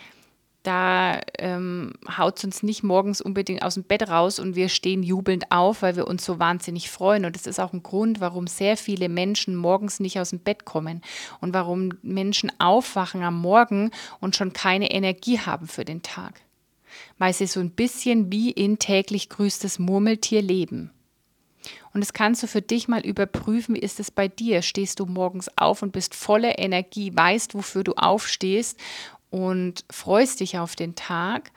da 0.64 1.22
ähm, 1.38 1.94
haut 2.18 2.38
es 2.38 2.44
uns 2.44 2.64
nicht 2.64 2.84
morgens 2.84 3.22
unbedingt 3.22 3.64
aus 3.64 3.76
dem 3.76 3.84
Bett 3.84 4.10
raus 4.10 4.40
und 4.40 4.56
wir 4.56 4.68
stehen 4.68 5.04
jubelnd 5.04 5.52
auf, 5.52 5.82
weil 5.82 5.96
wir 5.96 6.06
uns 6.06 6.26
so 6.26 6.38
wahnsinnig 6.38 6.90
freuen. 6.90 7.24
Und 7.24 7.36
das 7.36 7.48
ist 7.48 7.60
auch 7.60 7.72
ein 7.72 7.82
Grund, 7.82 8.20
warum 8.20 8.46
sehr 8.46 8.76
viele 8.76 9.08
Menschen 9.08 9.56
morgens 9.56 10.02
nicht 10.02 10.20
aus 10.20 10.32
dem 10.32 10.40
Bett 10.40 10.66
kommen 10.66 11.02
und 11.40 11.54
warum 11.54 11.94
Menschen 12.02 12.52
aufwachen 12.60 13.24
am 13.24 13.40
Morgen 13.40 13.92
und 14.20 14.36
schon 14.36 14.52
keine 14.52 14.92
Energie 14.92 15.40
haben 15.40 15.68
für 15.68 15.86
den 15.86 16.02
Tag. 16.02 16.42
Weil 17.18 17.34
sie 17.34 17.48
so 17.48 17.62
ein 17.62 17.72
bisschen 17.72 18.30
wie 18.32 18.52
in 18.52 18.80
täglich 18.80 19.30
grüßtes 19.30 19.80
Murmeltier 19.80 20.42
leben. 20.42 20.92
Und 21.94 22.02
das 22.02 22.14
kannst 22.14 22.44
du 22.44 22.48
für 22.48 22.62
dich 22.62 22.88
mal 22.88 23.06
überprüfen, 23.06 23.76
wie 23.76 23.80
ist 23.80 24.00
es 24.00 24.12
bei 24.12 24.28
dir? 24.28 24.62
Stehst 24.62 25.00
du 25.00 25.06
morgens 25.06 25.50
auf 25.58 25.82
und 25.82 25.92
bist 25.92 26.16
voller 26.16 26.60
Energie, 26.60 27.16
weißt, 27.16 27.54
wofür 27.56 27.84
du 27.84 27.94
aufstehst 27.94 28.80
und 29.30 29.86
freust 29.90 30.40
dich 30.40 30.58
auf 30.58 30.76
den 30.76 30.96
Tag? 30.96 31.52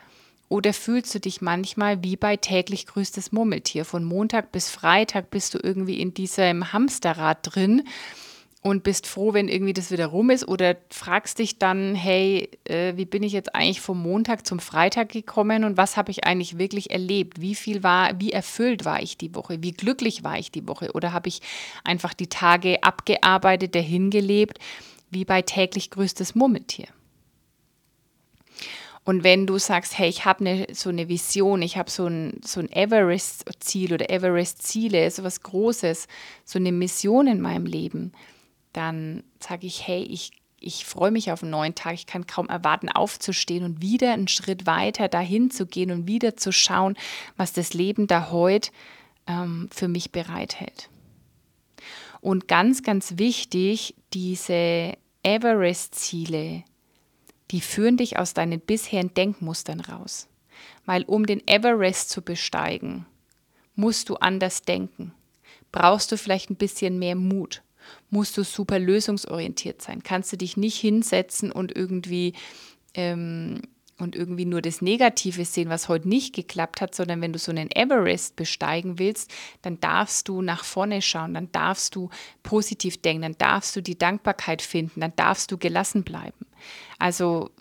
Oder 0.49 0.73
fühlst 0.73 1.15
du 1.15 1.19
dich 1.19 1.41
manchmal 1.41 2.03
wie 2.03 2.15
bei 2.15 2.37
täglich 2.37 2.85
grüßtes 2.85 3.31
Murmeltier? 3.31 3.85
Von 3.85 4.03
Montag 4.03 4.51
bis 4.51 4.69
Freitag 4.69 5.31
bist 5.31 5.55
du 5.55 5.59
irgendwie 5.61 5.99
in 5.99 6.13
diesem 6.13 6.71
Hamsterrad 6.71 7.39
drin 7.41 7.83
und 8.63 8.83
bist 8.83 9.07
froh, 9.07 9.33
wenn 9.33 9.49
irgendwie 9.49 9.73
das 9.73 9.91
wieder 9.91 10.07
rum 10.07 10.29
ist 10.29 10.47
oder 10.47 10.77
fragst 10.89 11.39
dich 11.39 11.59
dann, 11.59 11.95
hey, 11.95 12.49
äh, 12.63 12.95
wie 12.95 13.05
bin 13.05 13.21
ich 13.21 13.33
jetzt 13.33 13.53
eigentlich 13.53 13.81
vom 13.81 14.01
Montag 14.01 14.47
zum 14.47 14.59
Freitag 14.59 15.09
gekommen 15.09 15.65
und 15.65 15.75
was 15.75 15.97
habe 15.97 16.11
ich 16.11 16.23
eigentlich 16.23 16.57
wirklich 16.57 16.91
erlebt? 16.91 17.41
Wie 17.41 17.55
viel 17.55 17.83
war, 17.83 18.11
wie 18.19 18.31
erfüllt 18.31 18.85
war 18.85 19.01
ich 19.01 19.17
die 19.17 19.35
Woche? 19.35 19.61
Wie 19.61 19.73
glücklich 19.73 20.23
war 20.23 20.37
ich 20.39 20.51
die 20.51 20.67
Woche? 20.67 20.91
Oder 20.93 21.11
habe 21.11 21.27
ich 21.27 21.41
einfach 21.83 22.13
die 22.13 22.27
Tage 22.27 22.83
abgearbeitet, 22.83 23.75
dahingelebt, 23.75 24.59
wie 25.11 25.25
bei 25.25 25.41
täglich 25.41 25.89
größtes 25.89 26.33
Murmeltier? 26.35 26.87
Und 29.05 29.23
wenn 29.23 29.45
du 29.45 29.57
sagst, 29.57 29.97
hey, 29.97 30.07
ich 30.07 30.23
habe 30.25 30.43
ne, 30.43 30.67
so 30.71 30.89
eine 30.89 31.09
Vision, 31.09 31.61
ich 31.61 31.77
habe 31.77 31.89
so 31.89 32.07
ein, 32.07 32.39
so 32.43 32.61
ein 32.61 32.71
Everest-Ziel 32.71 33.93
oder 33.93 34.09
Everest-Ziele, 34.09 35.11
so 35.11 35.23
was 35.23 35.41
Großes, 35.41 36.07
so 36.45 36.57
eine 36.57 36.71
Mission 36.71 37.27
in 37.27 37.41
meinem 37.41 37.65
Leben, 37.65 38.13
dann 38.71 39.23
sage 39.39 39.67
ich, 39.67 39.85
hey, 39.85 40.03
ich, 40.03 40.31
ich 40.59 40.85
freue 40.85 41.11
mich 41.11 41.31
auf 41.31 41.43
einen 41.43 41.51
neuen 41.51 41.75
Tag, 41.75 41.95
ich 41.95 42.07
kann 42.07 42.27
kaum 42.27 42.47
erwarten, 42.47 42.87
aufzustehen 42.87 43.65
und 43.65 43.81
wieder 43.81 44.13
einen 44.13 44.29
Schritt 44.29 44.65
weiter 44.65 45.09
dahin 45.09 45.51
zu 45.51 45.65
gehen 45.65 45.91
und 45.91 46.07
wieder 46.07 46.37
zu 46.37 46.53
schauen, 46.53 46.95
was 47.35 47.51
das 47.51 47.73
Leben 47.73 48.07
da 48.07 48.31
heute 48.31 48.71
ähm, 49.27 49.67
für 49.71 49.89
mich 49.89 50.11
bereithält. 50.11 50.89
Und 52.21 52.47
ganz, 52.47 52.83
ganz 52.83 53.17
wichtig, 53.17 53.95
diese 54.13 54.93
Everest-Ziele, 55.23 56.63
die 57.53 57.61
führen 57.61 57.95
dich 57.95 58.19
aus 58.19 58.33
deinen 58.33 58.59
bisherigen 58.59 59.13
Denkmustern 59.13 59.79
raus. 59.79 60.27
Weil 60.85 61.03
um 61.03 61.25
den 61.25 61.41
Everest 61.47 62.09
zu 62.09 62.21
besteigen, 62.21 63.05
musst 63.75 64.09
du 64.09 64.15
anders 64.15 64.63
denken. 64.63 65.13
Brauchst 65.71 66.11
du 66.11 66.17
vielleicht 66.17 66.49
ein 66.49 66.57
bisschen 66.57 66.99
mehr 66.99 67.15
Mut 67.15 67.63
musst 68.09 68.37
du 68.37 68.43
super 68.43 68.79
lösungsorientiert 68.79 69.81
sein. 69.81 70.03
Kannst 70.03 70.31
du 70.31 70.37
dich 70.37 70.57
nicht 70.57 70.79
hinsetzen 70.79 71.51
und 71.51 71.75
irgendwie 71.75 72.33
ähm, 72.93 73.61
und 73.99 74.15
irgendwie 74.15 74.45
nur 74.45 74.61
das 74.61 74.81
Negative 74.81 75.45
sehen, 75.45 75.69
was 75.69 75.87
heute 75.87 76.09
nicht 76.09 76.33
geklappt 76.35 76.81
hat, 76.81 76.95
sondern 76.95 77.21
wenn 77.21 77.33
du 77.33 77.39
so 77.39 77.51
einen 77.51 77.69
Everest 77.71 78.35
besteigen 78.35 78.99
willst, 78.99 79.31
dann 79.61 79.79
darfst 79.79 80.27
du 80.27 80.41
nach 80.41 80.63
vorne 80.63 81.01
schauen, 81.01 81.33
dann 81.33 81.51
darfst 81.51 81.95
du 81.95 82.09
positiv 82.41 83.01
denken, 83.01 83.21
dann 83.21 83.37
darfst 83.37 83.75
du 83.75 83.81
die 83.81 83.97
Dankbarkeit 83.97 84.61
finden, 84.61 85.01
dann 85.01 85.15
darfst 85.15 85.51
du 85.51 85.57
gelassen 85.57 86.03
bleiben. 86.03 86.45
Also 86.97 87.51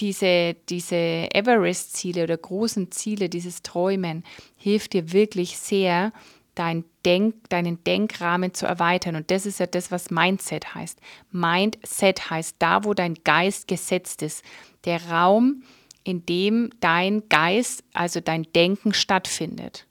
diese, 0.00 0.56
diese 0.68 0.96
Everest-Ziele 1.32 2.24
oder 2.24 2.36
großen 2.36 2.90
Ziele, 2.90 3.28
dieses 3.28 3.62
Träumen 3.62 4.24
hilft 4.56 4.92
dir 4.92 5.12
wirklich 5.12 5.56
sehr, 5.56 6.12
dein 6.54 6.84
Denk, 7.04 7.48
deinen 7.50 7.82
Denkrahmen 7.84 8.54
zu 8.54 8.66
erweitern. 8.66 9.16
Und 9.16 9.30
das 9.30 9.46
ist 9.46 9.60
ja 9.60 9.66
das, 9.66 9.90
was 9.90 10.10
Mindset 10.10 10.74
heißt. 10.74 10.98
Mindset 11.30 12.30
heißt 12.30 12.56
da, 12.58 12.84
wo 12.84 12.94
dein 12.94 13.14
Geist 13.24 13.68
gesetzt 13.68 14.22
ist. 14.22 14.42
Der 14.84 15.10
Raum, 15.10 15.64
in 16.04 16.24
dem 16.26 16.70
dein 16.80 17.28
Geist, 17.28 17.84
also 17.92 18.20
dein 18.20 18.44
Denken 18.54 18.94
stattfindet. 18.94 19.86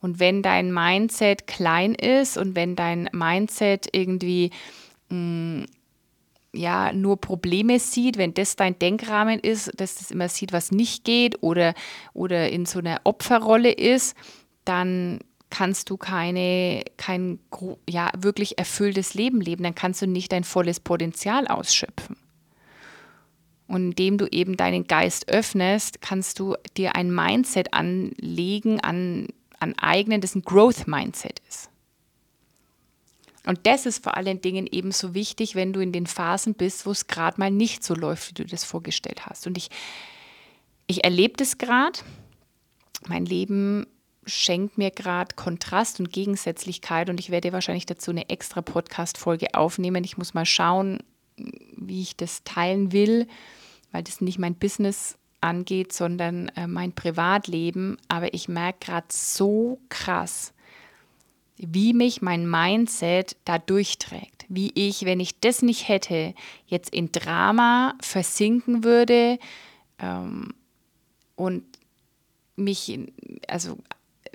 Und 0.00 0.20
wenn 0.20 0.42
dein 0.42 0.72
Mindset 0.72 1.46
klein 1.46 1.94
ist 1.94 2.36
und 2.36 2.54
wenn 2.54 2.76
dein 2.76 3.08
Mindset 3.12 3.88
irgendwie 3.92 4.50
mh, 5.08 5.16
mm, 5.16 5.66
ja 6.54 6.92
nur 6.92 7.20
Probleme 7.20 7.78
sieht, 7.78 8.18
wenn 8.18 8.34
das 8.34 8.56
dein 8.56 8.78
Denkrahmen 8.78 9.40
ist, 9.40 9.70
dass 9.80 9.96
das 9.96 10.10
immer 10.10 10.28
sieht, 10.28 10.52
was 10.52 10.70
nicht 10.70 11.04
geht 11.04 11.42
oder, 11.42 11.74
oder 12.12 12.50
in 12.50 12.66
so 12.66 12.78
einer 12.78 13.00
Opferrolle 13.04 13.72
ist, 13.72 14.16
dann 14.64 15.20
kannst 15.52 15.90
du 15.90 15.98
keine, 15.98 16.82
kein 16.96 17.38
ja, 17.88 18.10
wirklich 18.16 18.58
erfülltes 18.58 19.12
Leben 19.12 19.38
leben, 19.38 19.62
dann 19.62 19.74
kannst 19.74 20.00
du 20.00 20.06
nicht 20.06 20.32
dein 20.32 20.44
volles 20.44 20.80
Potenzial 20.80 21.46
ausschöpfen. 21.46 22.16
Und 23.68 23.90
indem 23.90 24.16
du 24.16 24.26
eben 24.30 24.56
deinen 24.56 24.86
Geist 24.86 25.28
öffnest, 25.28 26.00
kannst 26.00 26.38
du 26.38 26.56
dir 26.78 26.96
ein 26.96 27.14
Mindset 27.14 27.74
anlegen, 27.74 28.80
an, 28.80 29.28
aneignen, 29.60 30.22
das 30.22 30.34
ein 30.34 30.42
Growth-Mindset 30.42 31.42
ist. 31.46 31.68
Und 33.44 33.66
das 33.66 33.84
ist 33.84 34.02
vor 34.02 34.16
allen 34.16 34.40
Dingen 34.40 34.66
ebenso 34.70 35.12
wichtig, 35.12 35.54
wenn 35.54 35.74
du 35.74 35.80
in 35.80 35.92
den 35.92 36.06
Phasen 36.06 36.54
bist, 36.54 36.86
wo 36.86 36.92
es 36.92 37.08
gerade 37.08 37.38
mal 37.38 37.50
nicht 37.50 37.84
so 37.84 37.94
läuft, 37.94 38.30
wie 38.30 38.42
du 38.42 38.46
das 38.46 38.64
vorgestellt 38.64 39.26
hast. 39.26 39.46
Und 39.46 39.58
ich, 39.58 39.68
ich 40.86 41.04
erlebe 41.04 41.34
das 41.36 41.58
gerade. 41.58 41.98
Mein 43.06 43.26
Leben 43.26 43.86
schenkt 44.24 44.78
mir 44.78 44.90
gerade 44.90 45.34
Kontrast 45.34 46.00
und 46.00 46.12
Gegensätzlichkeit 46.12 47.10
und 47.10 47.18
ich 47.18 47.30
werde 47.30 47.52
wahrscheinlich 47.52 47.86
dazu 47.86 48.10
eine 48.10 48.28
extra 48.30 48.62
Podcast-Folge 48.62 49.54
aufnehmen. 49.54 50.04
Ich 50.04 50.16
muss 50.16 50.34
mal 50.34 50.46
schauen, 50.46 51.02
wie 51.76 52.02
ich 52.02 52.16
das 52.16 52.44
teilen 52.44 52.92
will, 52.92 53.26
weil 53.90 54.02
das 54.02 54.20
nicht 54.20 54.38
mein 54.38 54.54
Business 54.54 55.16
angeht, 55.40 55.92
sondern 55.92 56.48
äh, 56.50 56.66
mein 56.66 56.92
Privatleben. 56.92 57.98
Aber 58.08 58.32
ich 58.32 58.48
merke 58.48 58.86
gerade 58.86 59.06
so 59.10 59.80
krass, 59.88 60.52
wie 61.56 61.92
mich 61.92 62.22
mein 62.22 62.48
Mindset 62.48 63.36
da 63.44 63.58
durchträgt. 63.58 64.46
Wie 64.48 64.72
ich, 64.74 65.04
wenn 65.04 65.20
ich 65.20 65.40
das 65.40 65.62
nicht 65.62 65.88
hätte, 65.88 66.34
jetzt 66.66 66.94
in 66.94 67.12
Drama 67.12 67.94
versinken 68.00 68.84
würde 68.84 69.38
ähm, 69.98 70.54
und 71.36 71.64
mich, 72.56 72.98
also 73.48 73.78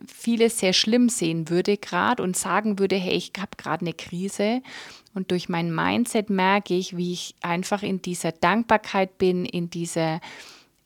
vieles 0.05 0.59
sehr 0.59 0.73
schlimm 0.73 1.09
sehen 1.09 1.49
würde 1.49 1.77
gerade 1.77 2.21
und 2.21 2.37
sagen 2.37 2.79
würde, 2.79 2.95
hey, 2.95 3.13
ich 3.13 3.31
habe 3.37 3.51
gerade 3.57 3.81
eine 3.81 3.93
Krise. 3.93 4.61
Und 5.13 5.31
durch 5.31 5.49
mein 5.49 5.73
Mindset 5.73 6.29
merke 6.29 6.75
ich, 6.75 6.95
wie 6.95 7.13
ich 7.13 7.35
einfach 7.41 7.83
in 7.83 8.01
dieser 8.01 8.31
Dankbarkeit 8.31 9.17
bin, 9.17 9.45
in 9.45 9.69
dieser, 9.69 10.21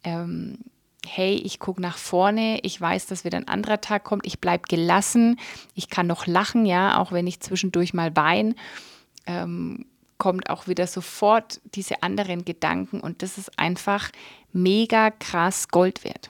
ähm, 0.04 0.60
hey, 1.06 1.36
ich 1.36 1.60
gucke 1.60 1.82
nach 1.82 1.98
vorne, 1.98 2.60
ich 2.62 2.80
weiß, 2.80 3.08
dass 3.08 3.26
wieder 3.26 3.38
ein 3.38 3.48
anderer 3.48 3.82
Tag 3.82 4.04
kommt, 4.04 4.26
ich 4.26 4.40
bleibe 4.40 4.64
gelassen, 4.70 5.40
ich 5.76 5.90
kann 5.90 6.08
noch 6.08 6.28
lachen, 6.28 6.66
ja, 6.66 6.98
auch 7.00 7.12
wenn 7.12 7.28
ich 7.28 7.42
zwischendurch 7.42 7.94
mal 7.94 8.16
weine. 8.16 8.56
Ähm, 9.26 9.86
kommt 10.18 10.52
auch 10.52 10.68
wieder 10.68 10.86
sofort 10.86 11.60
diese 11.74 12.04
anderen 12.04 12.46
Gedanken 12.46 13.00
und 13.00 13.24
das 13.24 13.40
ist 13.40 13.58
einfach 13.58 14.12
mega 14.54 15.10
krass 15.10 15.70
Gold 15.70 16.04
wert. 16.04 16.30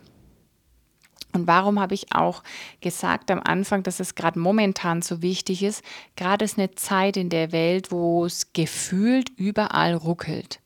Und 1.33 1.47
warum 1.47 1.79
habe 1.79 1.93
ich 1.93 2.13
auch 2.13 2.43
gesagt 2.81 3.31
am 3.31 3.39
Anfang, 3.43 3.83
dass 3.83 3.99
es 3.99 4.15
gerade 4.15 4.39
momentan 4.39 5.01
so 5.01 5.21
wichtig 5.21 5.63
ist? 5.63 5.83
Gerade 6.15 6.45
ist 6.45 6.57
eine 6.57 6.71
Zeit 6.71 7.17
in 7.17 7.29
der 7.29 7.51
Welt, 7.51 7.91
wo 7.91 8.25
es 8.25 8.53
gefühlt 8.53 9.29
überall 9.37 9.93
ruckelt, 9.93 10.59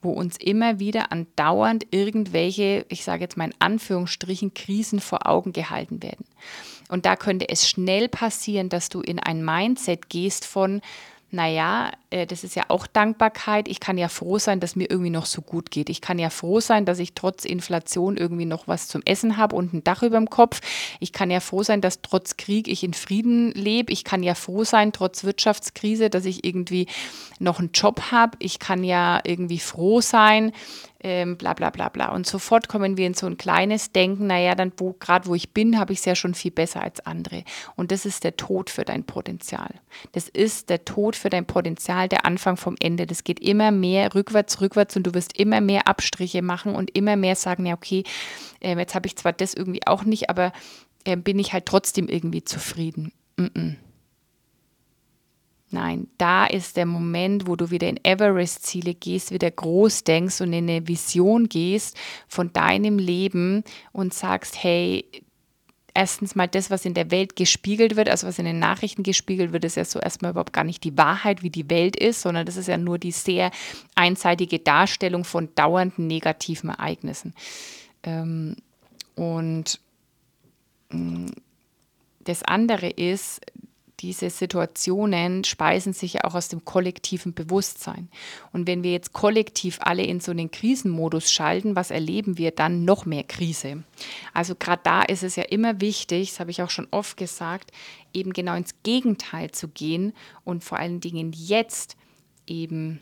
wo 0.00 0.10
uns 0.10 0.36
immer 0.36 0.78
wieder 0.78 1.12
andauernd 1.12 1.86
irgendwelche, 1.90 2.86
ich 2.88 3.04
sage 3.04 3.22
jetzt 3.22 3.36
mal 3.36 3.46
in 3.46 3.54
Anführungsstrichen, 3.58 4.54
Krisen 4.54 5.00
vor 5.00 5.26
Augen 5.26 5.52
gehalten 5.52 6.02
werden. 6.02 6.24
Und 6.88 7.06
da 7.06 7.16
könnte 7.16 7.48
es 7.48 7.68
schnell 7.68 8.08
passieren, 8.08 8.68
dass 8.68 8.88
du 8.88 9.00
in 9.00 9.18
ein 9.18 9.44
Mindset 9.44 10.08
gehst 10.08 10.44
von, 10.44 10.82
naja, 11.30 11.90
äh, 12.12 12.26
das 12.26 12.44
ist 12.44 12.54
ja 12.54 12.64
auch 12.68 12.86
Dankbarkeit. 12.86 13.68
Ich 13.68 13.80
kann 13.80 13.98
ja 13.98 14.08
froh 14.08 14.38
sein, 14.38 14.60
dass 14.60 14.76
mir 14.76 14.90
irgendwie 14.90 15.10
noch 15.10 15.26
so 15.26 15.40
gut 15.40 15.70
geht. 15.70 15.88
Ich 15.88 16.00
kann 16.00 16.18
ja 16.18 16.30
froh 16.30 16.60
sein, 16.60 16.84
dass 16.84 16.98
ich 16.98 17.14
trotz 17.14 17.44
Inflation 17.44 18.16
irgendwie 18.16 18.44
noch 18.44 18.68
was 18.68 18.86
zum 18.88 19.02
Essen 19.04 19.36
habe 19.36 19.56
und 19.56 19.72
ein 19.72 19.84
Dach 19.84 20.02
über 20.02 20.18
dem 20.18 20.30
Kopf. 20.30 20.60
Ich 21.00 21.12
kann 21.12 21.30
ja 21.30 21.40
froh 21.40 21.62
sein, 21.62 21.80
dass 21.80 22.02
trotz 22.02 22.36
Krieg 22.36 22.68
ich 22.68 22.84
in 22.84 22.94
Frieden 22.94 23.52
lebe. 23.52 23.92
Ich 23.92 24.04
kann 24.04 24.22
ja 24.22 24.34
froh 24.34 24.64
sein, 24.64 24.92
trotz 24.92 25.24
Wirtschaftskrise, 25.24 26.10
dass 26.10 26.26
ich 26.26 26.44
irgendwie 26.44 26.86
noch 27.38 27.58
einen 27.58 27.72
Job 27.72 28.12
habe. 28.12 28.36
Ich 28.40 28.58
kann 28.58 28.84
ja 28.84 29.20
irgendwie 29.24 29.58
froh 29.58 30.00
sein, 30.00 30.52
ähm, 31.02 31.36
bla 31.36 31.52
bla 31.52 31.70
bla 31.70 31.88
bla. 31.88 32.12
Und 32.12 32.26
sofort 32.26 32.68
kommen 32.68 32.96
wir 32.96 33.06
in 33.06 33.14
so 33.14 33.26
ein 33.26 33.36
kleines 33.36 33.92
Denken, 33.92 34.26
naja, 34.28 34.54
dann 34.54 34.72
wo, 34.76 34.92
gerade 34.92 35.26
wo 35.26 35.34
ich 35.34 35.50
bin, 35.50 35.78
habe 35.78 35.92
ich 35.92 35.98
es 36.00 36.04
ja 36.04 36.14
schon 36.14 36.34
viel 36.34 36.50
besser 36.50 36.82
als 36.82 37.04
andere. 37.04 37.44
Und 37.76 37.90
das 37.90 38.06
ist 38.06 38.24
der 38.24 38.36
Tod 38.36 38.70
für 38.70 38.84
dein 38.84 39.04
Potenzial. 39.04 39.74
Das 40.12 40.28
ist 40.28 40.70
der 40.70 40.84
Tod 40.84 41.16
für 41.16 41.30
dein 41.30 41.46
Potenzial, 41.46 42.01
der 42.08 42.26
Anfang 42.26 42.56
vom 42.56 42.76
Ende. 42.80 43.06
Das 43.06 43.24
geht 43.24 43.40
immer 43.40 43.70
mehr 43.70 44.14
rückwärts, 44.14 44.60
rückwärts 44.60 44.96
und 44.96 45.06
du 45.06 45.14
wirst 45.14 45.38
immer 45.38 45.60
mehr 45.60 45.86
Abstriche 45.88 46.42
machen 46.42 46.74
und 46.74 46.96
immer 46.96 47.16
mehr 47.16 47.36
sagen, 47.36 47.66
ja, 47.66 47.74
okay, 47.74 48.04
äh, 48.60 48.76
jetzt 48.76 48.94
habe 48.94 49.06
ich 49.06 49.16
zwar 49.16 49.32
das 49.32 49.54
irgendwie 49.54 49.86
auch 49.86 50.04
nicht, 50.04 50.30
aber 50.30 50.52
äh, 51.04 51.16
bin 51.16 51.38
ich 51.38 51.52
halt 51.52 51.66
trotzdem 51.66 52.08
irgendwie 52.08 52.44
zufrieden. 52.44 53.12
Mm 53.36 53.44
-mm. 53.44 53.76
Nein, 55.72 56.08
da 56.18 56.44
ist 56.44 56.76
der 56.76 56.84
Moment, 56.84 57.46
wo 57.46 57.56
du 57.56 57.70
wieder 57.70 57.88
in 57.88 57.98
Everest-Ziele 58.04 58.94
gehst, 58.94 59.30
wieder 59.30 59.50
groß 59.50 60.04
denkst 60.04 60.42
und 60.42 60.52
in 60.52 60.68
eine 60.68 60.86
Vision 60.86 61.48
gehst 61.48 61.96
von 62.28 62.52
deinem 62.52 62.98
Leben 62.98 63.64
und 63.92 64.12
sagst, 64.12 64.62
hey, 64.62 65.06
erstens 65.94 66.34
mal 66.34 66.48
das, 66.48 66.70
was 66.70 66.84
in 66.84 66.94
der 66.94 67.10
Welt 67.10 67.36
gespiegelt 67.36 67.96
wird, 67.96 68.08
also 68.08 68.26
was 68.26 68.38
in 68.38 68.44
den 68.44 68.58
Nachrichten 68.58 69.02
gespiegelt 69.02 69.52
wird, 69.52 69.64
ist 69.64 69.76
ja 69.76 69.84
so 69.84 69.98
erstmal 69.98 70.30
überhaupt 70.30 70.52
gar 70.52 70.64
nicht 70.64 70.84
die 70.84 70.96
Wahrheit, 70.96 71.42
wie 71.42 71.50
die 71.50 71.68
Welt 71.70 71.96
ist, 71.96 72.22
sondern 72.22 72.46
das 72.46 72.56
ist 72.56 72.68
ja 72.68 72.78
nur 72.78 72.98
die 72.98 73.12
sehr 73.12 73.50
einseitige 73.94 74.58
Darstellung 74.58 75.24
von 75.24 75.54
dauernden 75.54 76.06
negativen 76.06 76.70
Ereignissen. 76.70 77.34
Ähm, 78.02 78.56
und 79.14 79.80
mm, 80.90 81.26
das 82.20 82.42
andere 82.42 82.88
ist, 82.88 83.40
diese 84.02 84.30
Situationen 84.30 85.44
speisen 85.44 85.92
sich 85.92 86.24
auch 86.24 86.34
aus 86.34 86.48
dem 86.48 86.64
kollektiven 86.64 87.34
Bewusstsein. 87.34 88.08
Und 88.52 88.66
wenn 88.66 88.82
wir 88.82 88.90
jetzt 88.90 89.12
kollektiv 89.12 89.78
alle 89.80 90.02
in 90.02 90.18
so 90.18 90.32
einen 90.32 90.50
Krisenmodus 90.50 91.30
schalten, 91.30 91.76
was 91.76 91.92
erleben 91.92 92.36
wir 92.36 92.50
dann? 92.50 92.84
Noch 92.84 93.06
mehr 93.06 93.22
Krise. 93.22 93.84
Also 94.34 94.56
gerade 94.56 94.82
da 94.82 95.02
ist 95.02 95.22
es 95.22 95.36
ja 95.36 95.44
immer 95.44 95.80
wichtig, 95.80 96.30
das 96.30 96.40
habe 96.40 96.50
ich 96.50 96.62
auch 96.62 96.70
schon 96.70 96.88
oft 96.90 97.16
gesagt, 97.16 97.70
eben 98.12 98.32
genau 98.32 98.56
ins 98.56 98.74
Gegenteil 98.82 99.52
zu 99.52 99.68
gehen 99.68 100.12
und 100.44 100.64
vor 100.64 100.78
allen 100.78 101.00
Dingen 101.00 101.32
jetzt 101.32 101.96
eben 102.46 103.00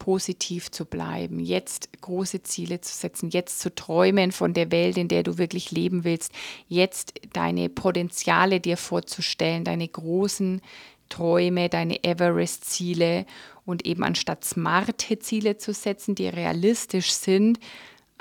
positiv 0.00 0.72
zu 0.72 0.86
bleiben, 0.86 1.38
jetzt 1.38 1.90
große 2.00 2.42
Ziele 2.42 2.80
zu 2.80 2.92
setzen, 2.92 3.30
jetzt 3.30 3.60
zu 3.60 3.72
träumen 3.72 4.32
von 4.32 4.54
der 4.54 4.72
Welt, 4.72 4.96
in 4.96 5.06
der 5.06 5.22
du 5.22 5.38
wirklich 5.38 5.70
leben 5.70 6.02
willst, 6.02 6.32
jetzt 6.66 7.12
deine 7.32 7.68
Potenziale 7.68 8.58
dir 8.58 8.76
vorzustellen, 8.76 9.62
deine 9.62 9.86
großen 9.86 10.62
Träume, 11.10 11.68
deine 11.68 12.02
Everest-Ziele 12.02 13.26
und 13.66 13.86
eben 13.86 14.02
anstatt 14.02 14.44
smarte 14.44 15.18
Ziele 15.20 15.58
zu 15.58 15.72
setzen, 15.72 16.14
die 16.14 16.28
realistisch 16.28 17.12
sind, 17.12 17.60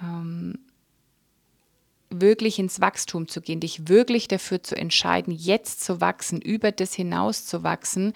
ähm, 0.02 0.60
wirklich 2.10 2.60
ins 2.60 2.82
Wachstum 2.82 3.28
zu 3.28 3.39
gehen, 3.39 3.62
dich 3.62 3.88
wirklich 3.88 4.28
dafür 4.28 4.62
zu 4.62 4.76
entscheiden, 4.76 5.32
jetzt 5.32 5.82
zu 5.82 6.02
wachsen, 6.02 6.42
über 6.42 6.72
das 6.72 6.94
hinaus 6.94 7.46
zu 7.46 7.63
wachsen 7.63 8.13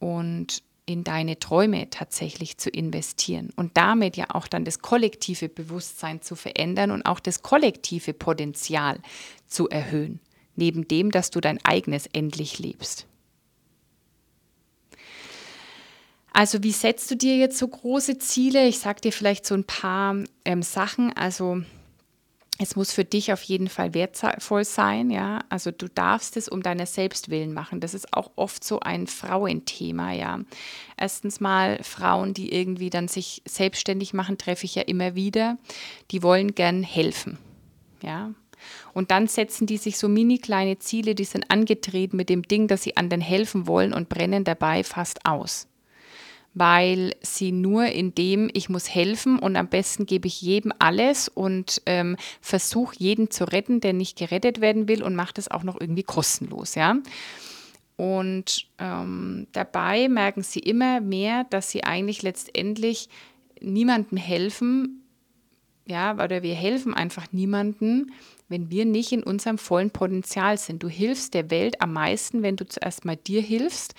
und 0.00 0.62
in 0.86 1.02
deine 1.02 1.38
Träume 1.40 1.90
tatsächlich 1.90 2.58
zu 2.58 2.70
investieren 2.70 3.50
und 3.56 3.76
damit 3.76 4.16
ja 4.16 4.26
auch 4.30 4.46
dann 4.46 4.64
das 4.64 4.78
kollektive 4.78 5.48
Bewusstsein 5.48 6.22
zu 6.22 6.36
verändern 6.36 6.92
und 6.92 7.02
auch 7.02 7.18
das 7.18 7.42
kollektive 7.42 8.14
Potenzial 8.14 9.00
zu 9.48 9.68
erhöhen, 9.68 10.20
neben 10.54 10.86
dem, 10.86 11.10
dass 11.10 11.30
du 11.30 11.40
dein 11.40 11.62
eigenes 11.64 12.06
endlich 12.06 12.60
lebst. 12.60 13.06
Also 16.32 16.62
wie 16.62 16.72
setzt 16.72 17.10
du 17.10 17.16
dir 17.16 17.36
jetzt 17.36 17.58
so 17.58 17.66
große 17.66 18.18
Ziele? 18.18 18.68
Ich 18.68 18.78
sage 18.78 19.00
dir 19.00 19.12
vielleicht 19.12 19.46
so 19.46 19.54
ein 19.54 19.64
paar 19.64 20.16
ähm, 20.44 20.62
Sachen. 20.62 21.12
Also 21.16 21.62
es 22.58 22.74
muss 22.74 22.92
für 22.92 23.04
dich 23.04 23.32
auf 23.32 23.42
jeden 23.42 23.68
Fall 23.68 23.92
wertvoll 23.92 24.64
sein, 24.64 25.10
ja. 25.10 25.40
Also 25.48 25.70
du 25.70 25.88
darfst 25.88 26.36
es 26.36 26.48
um 26.48 26.62
deiner 26.62 26.86
selbst 26.86 27.28
willen 27.28 27.52
machen. 27.52 27.80
Das 27.80 27.92
ist 27.92 28.14
auch 28.14 28.30
oft 28.36 28.64
so 28.64 28.80
ein 28.80 29.06
Frauenthema, 29.06 30.12
ja. 30.12 30.40
Erstens 30.96 31.40
mal 31.40 31.82
Frauen, 31.82 32.32
die 32.32 32.52
irgendwie 32.52 32.88
dann 32.88 33.08
sich 33.08 33.42
selbstständig 33.46 34.14
machen, 34.14 34.38
treffe 34.38 34.64
ich 34.64 34.74
ja 34.74 34.82
immer 34.82 35.14
wieder. 35.14 35.58
Die 36.10 36.22
wollen 36.22 36.54
gern 36.54 36.82
helfen, 36.82 37.38
ja. 38.02 38.32
Und 38.94 39.10
dann 39.10 39.28
setzen 39.28 39.66
die 39.66 39.76
sich 39.76 39.98
so 39.98 40.08
mini 40.08 40.38
kleine 40.38 40.78
Ziele, 40.78 41.14
die 41.14 41.24
sind 41.24 41.50
angetreten 41.50 42.16
mit 42.16 42.30
dem 42.30 42.42
Ding, 42.42 42.68
dass 42.68 42.82
sie 42.82 42.96
anderen 42.96 43.20
helfen 43.20 43.66
wollen 43.66 43.92
und 43.92 44.08
brennen 44.08 44.44
dabei 44.44 44.82
fast 44.82 45.26
aus 45.26 45.68
weil 46.58 47.14
sie 47.20 47.52
nur 47.52 47.84
in 47.84 48.14
dem, 48.14 48.48
ich 48.54 48.70
muss 48.70 48.92
helfen 48.92 49.38
und 49.38 49.56
am 49.56 49.68
besten 49.68 50.06
gebe 50.06 50.26
ich 50.26 50.40
jedem 50.40 50.72
alles 50.78 51.28
und 51.28 51.82
ähm, 51.84 52.16
versuche 52.40 52.96
jeden 52.98 53.30
zu 53.30 53.44
retten, 53.44 53.82
der 53.82 53.92
nicht 53.92 54.16
gerettet 54.16 54.62
werden 54.62 54.88
will 54.88 55.02
und 55.02 55.14
mache 55.14 55.34
das 55.34 55.50
auch 55.50 55.64
noch 55.64 55.78
irgendwie 55.78 56.02
kostenlos, 56.02 56.74
ja. 56.74 56.96
Und 57.96 58.68
ähm, 58.78 59.48
dabei 59.52 60.08
merken 60.08 60.42
sie 60.42 60.60
immer 60.60 61.02
mehr, 61.02 61.44
dass 61.44 61.70
sie 61.70 61.84
eigentlich 61.84 62.22
letztendlich 62.22 63.10
niemandem 63.60 64.16
helfen, 64.16 65.02
ja, 65.86 66.14
oder 66.14 66.42
wir 66.42 66.54
helfen 66.54 66.94
einfach 66.94 67.32
niemandem, 67.32 68.12
wenn 68.48 68.70
wir 68.70 68.86
nicht 68.86 69.12
in 69.12 69.22
unserem 69.22 69.58
vollen 69.58 69.90
Potenzial 69.90 70.56
sind. 70.56 70.82
Du 70.82 70.88
hilfst 70.88 71.34
der 71.34 71.50
Welt 71.50 71.82
am 71.82 71.92
meisten, 71.92 72.42
wenn 72.42 72.56
du 72.56 72.66
zuerst 72.66 73.04
mal 73.04 73.16
dir 73.16 73.42
hilfst 73.42 73.94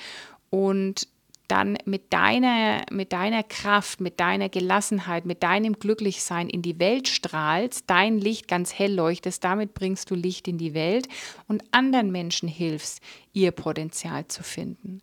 und 0.49 1.07
dann 1.47 1.77
mit 1.85 2.13
deiner, 2.13 2.83
mit 2.91 3.13
deiner 3.13 3.43
Kraft, 3.43 4.01
mit 4.01 4.19
deiner 4.19 4.49
Gelassenheit, 4.49 5.25
mit 5.25 5.43
deinem 5.43 5.79
Glücklichsein 5.79 6.49
in 6.49 6.61
die 6.61 6.79
Welt 6.79 7.07
strahlst, 7.07 7.85
dein 7.87 8.17
Licht 8.17 8.47
ganz 8.47 8.73
hell 8.73 8.93
leuchtest, 8.93 9.43
damit 9.43 9.73
bringst 9.73 10.11
du 10.11 10.15
Licht 10.15 10.47
in 10.47 10.57
die 10.57 10.73
Welt 10.73 11.07
und 11.47 11.63
anderen 11.71 12.11
Menschen 12.11 12.49
hilfst, 12.49 13.01
ihr 13.33 13.51
Potenzial 13.51 14.27
zu 14.27 14.43
finden. 14.43 15.01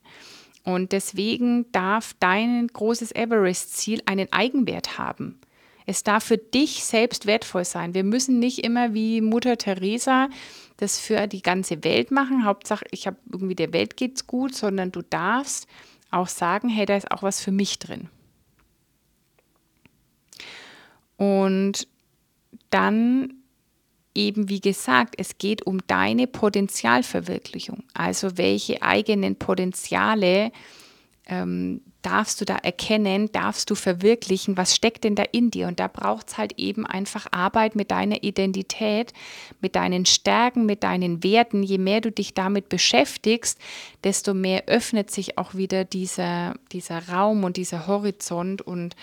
Und 0.65 0.93
deswegen 0.93 1.71
darf 1.73 2.15
dein 2.21 2.69
großes 2.69 3.13
Everest-Ziel 3.13 4.03
einen 4.07 4.33
Eigenwert 4.33 4.99
haben. 4.99 5.39
Es 5.87 6.03
darf 6.03 6.25
für 6.25 6.39
dich 6.39 6.85
selbst 6.85 7.27
wertvoll 7.27 7.67
sein. 7.67 7.93
Wir 7.93 8.05
müssen 8.05 8.39
nicht 8.39 8.65
immer 8.65 8.95
wie 8.95 9.21
Mutter 9.21 9.59
Teresa 9.59 10.29
das 10.77 10.99
für 10.99 11.27
die 11.27 11.43
ganze 11.43 11.85
Welt 11.85 12.11
machen. 12.11 12.45
Hauptsache, 12.45 12.85
ich 12.91 13.07
habe 13.07 13.17
irgendwie 13.31 13.55
der 13.55 13.73
Welt 13.73 13.97
geht's 13.97 14.27
gut, 14.27 14.55
sondern 14.55 14.91
du 14.91 15.03
darfst 15.03 15.69
auch 16.15 16.29
sagen, 16.29 16.69
hey, 16.69 16.87
da 16.87 16.97
ist 16.97 17.11
auch 17.11 17.23
was 17.23 17.41
für 17.41 17.53
mich 17.53 17.79
drin. 17.79 18.09
Und 21.17 21.87
dann 22.71 23.35
eben, 24.15 24.49
wie 24.49 24.61
gesagt, 24.61 25.15
es 25.19 25.39
geht 25.39 25.67
um 25.67 25.79
deine 25.87 26.27
Potenzialverwirklichung. 26.27 27.85
Also 27.95 28.37
welche 28.39 28.83
eigenen 28.83 29.37
Potenziale 29.37 30.53
ähm, 31.27 31.83
darfst 32.05 32.41
du 32.41 32.45
da 32.45 32.57
erkennen, 32.57 33.33
darfst 33.33 33.71
du 33.71 33.75
verwirklichen, 33.75 34.57
was 34.57 34.75
steckt 34.75 35.05
denn 35.05 35.15
da 35.15 35.23
in 35.23 35.51
dir? 35.51 35.69
Und 35.69 35.81
da 35.81 35.89
braucht 35.89 36.29
es 36.29 36.39
halt 36.39 36.59
eben 36.59 36.85
einfach 36.85 37.27
Arbeit 37.31 37.77
mit 37.77 37.91
deiner 37.91 38.23
Identität, 38.23 39.13
mit 39.61 39.75
deinen 39.75 40.05
Stärken, 40.05 40.67
mit 40.67 40.83
deinen 40.83 41.23
Werten. 41.23 41.63
Je 41.63 41.79
mehr 41.79 42.01
du 42.01 42.13
dich 42.13 42.35
damit 42.35 42.69
beschäftigst, 42.69 43.59
desto 44.05 44.35
mehr 44.35 44.65
öffnet 44.67 45.11
sich 45.11 45.39
auch 45.39 45.55
wieder 45.55 45.85
dieser, 45.85 46.55
dieser 46.73 47.09
Raum 47.09 47.43
und 47.45 47.57
dieser 47.57 47.87
Horizont 47.87 48.61
und 48.61 48.95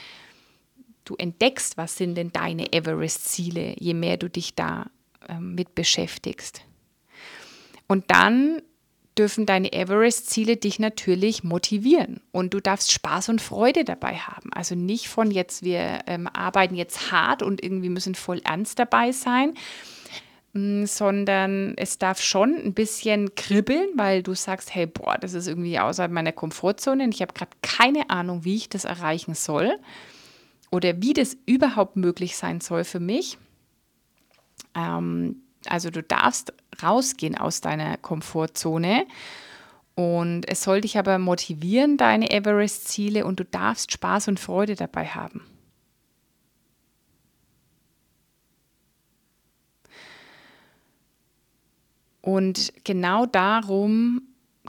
du 1.06 1.16
entdeckst, 1.16 1.78
was 1.78 1.98
sind 1.98 2.16
denn 2.16 2.32
deine 2.32 2.72
Everest-Ziele, 2.72 3.76
je 3.80 3.96
mehr 3.96 4.18
du 4.18 4.30
dich 4.30 4.54
da 4.54 4.86
äh, 5.28 5.40
mit 5.40 5.74
beschäftigst. 5.74 6.62
Und 7.88 8.06
dann 8.10 8.62
dürfen 9.18 9.46
deine 9.46 9.74
Everest-Ziele 9.74 10.58
dich 10.58 10.80
natürlich 10.80 11.44
motivieren 11.44 12.22
und 12.32 12.54
du 12.54 12.60
darfst 12.60 12.92
Spaß 12.92 13.30
und 13.30 13.42
Freude 13.42 13.84
dabei 13.84 14.16
haben. 14.16 14.52
Also 14.54 14.76
nicht 14.76 15.10
von 15.10 15.32
jetzt, 15.32 15.64
wir 15.64 16.00
ähm, 16.08 16.28
arbeiten 16.28 16.76
jetzt 16.76 17.12
hart 17.12 17.44
und 17.44 17.62
irgendwie 17.62 17.90
müssen 17.90 18.16
voll 18.16 18.42
ernst 18.46 18.80
dabei 18.80 19.12
sein, 19.12 19.54
mm, 20.54 20.86
sondern 20.86 21.74
es 21.76 21.98
darf 21.98 22.22
schon 22.22 22.56
ein 22.56 22.74
bisschen 22.74 23.36
kribbeln, 23.36 23.90
weil 23.96 24.24
du 24.24 24.34
sagst, 24.34 24.74
hey, 24.74 24.86
boah, 24.86 25.18
das 25.18 25.34
ist 25.34 25.48
irgendwie 25.48 25.78
außerhalb 25.78 26.12
meiner 26.12 26.32
Komfortzone 26.32 27.04
und 27.04 27.14
ich 27.14 27.22
habe 27.22 27.34
gerade 27.34 27.52
keine 27.62 28.10
Ahnung, 28.10 28.46
wie 28.46 28.56
ich 28.56 28.70
das 28.70 28.86
erreichen 28.86 29.34
soll 29.34 29.78
oder 30.72 31.02
wie 31.02 31.14
das 31.14 31.36
überhaupt 31.46 31.98
möglich 31.98 32.38
sein 32.38 32.62
soll 32.62 32.86
für 32.86 33.02
mich. 33.02 33.38
Ähm, 34.74 35.42
also 35.68 35.90
du 35.90 36.02
darfst 36.04 36.54
rausgehen 36.82 37.38
aus 37.38 37.62
deiner 37.62 37.98
Komfortzone 37.98 39.06
und 39.96 40.48
es 40.48 40.64
soll 40.64 40.82
dich 40.82 40.98
aber 40.98 41.20
motivieren, 41.20 41.98
deine 41.98 42.32
Everest-Ziele 42.32 43.26
und 43.26 43.40
du 43.40 43.46
darfst 43.46 43.92
Spaß 43.92 44.30
und 44.30 44.40
Freude 44.40 44.76
dabei 44.76 45.06
haben. 45.08 45.42
Und 52.22 52.72
genau 52.84 53.26
darum 53.26 54.22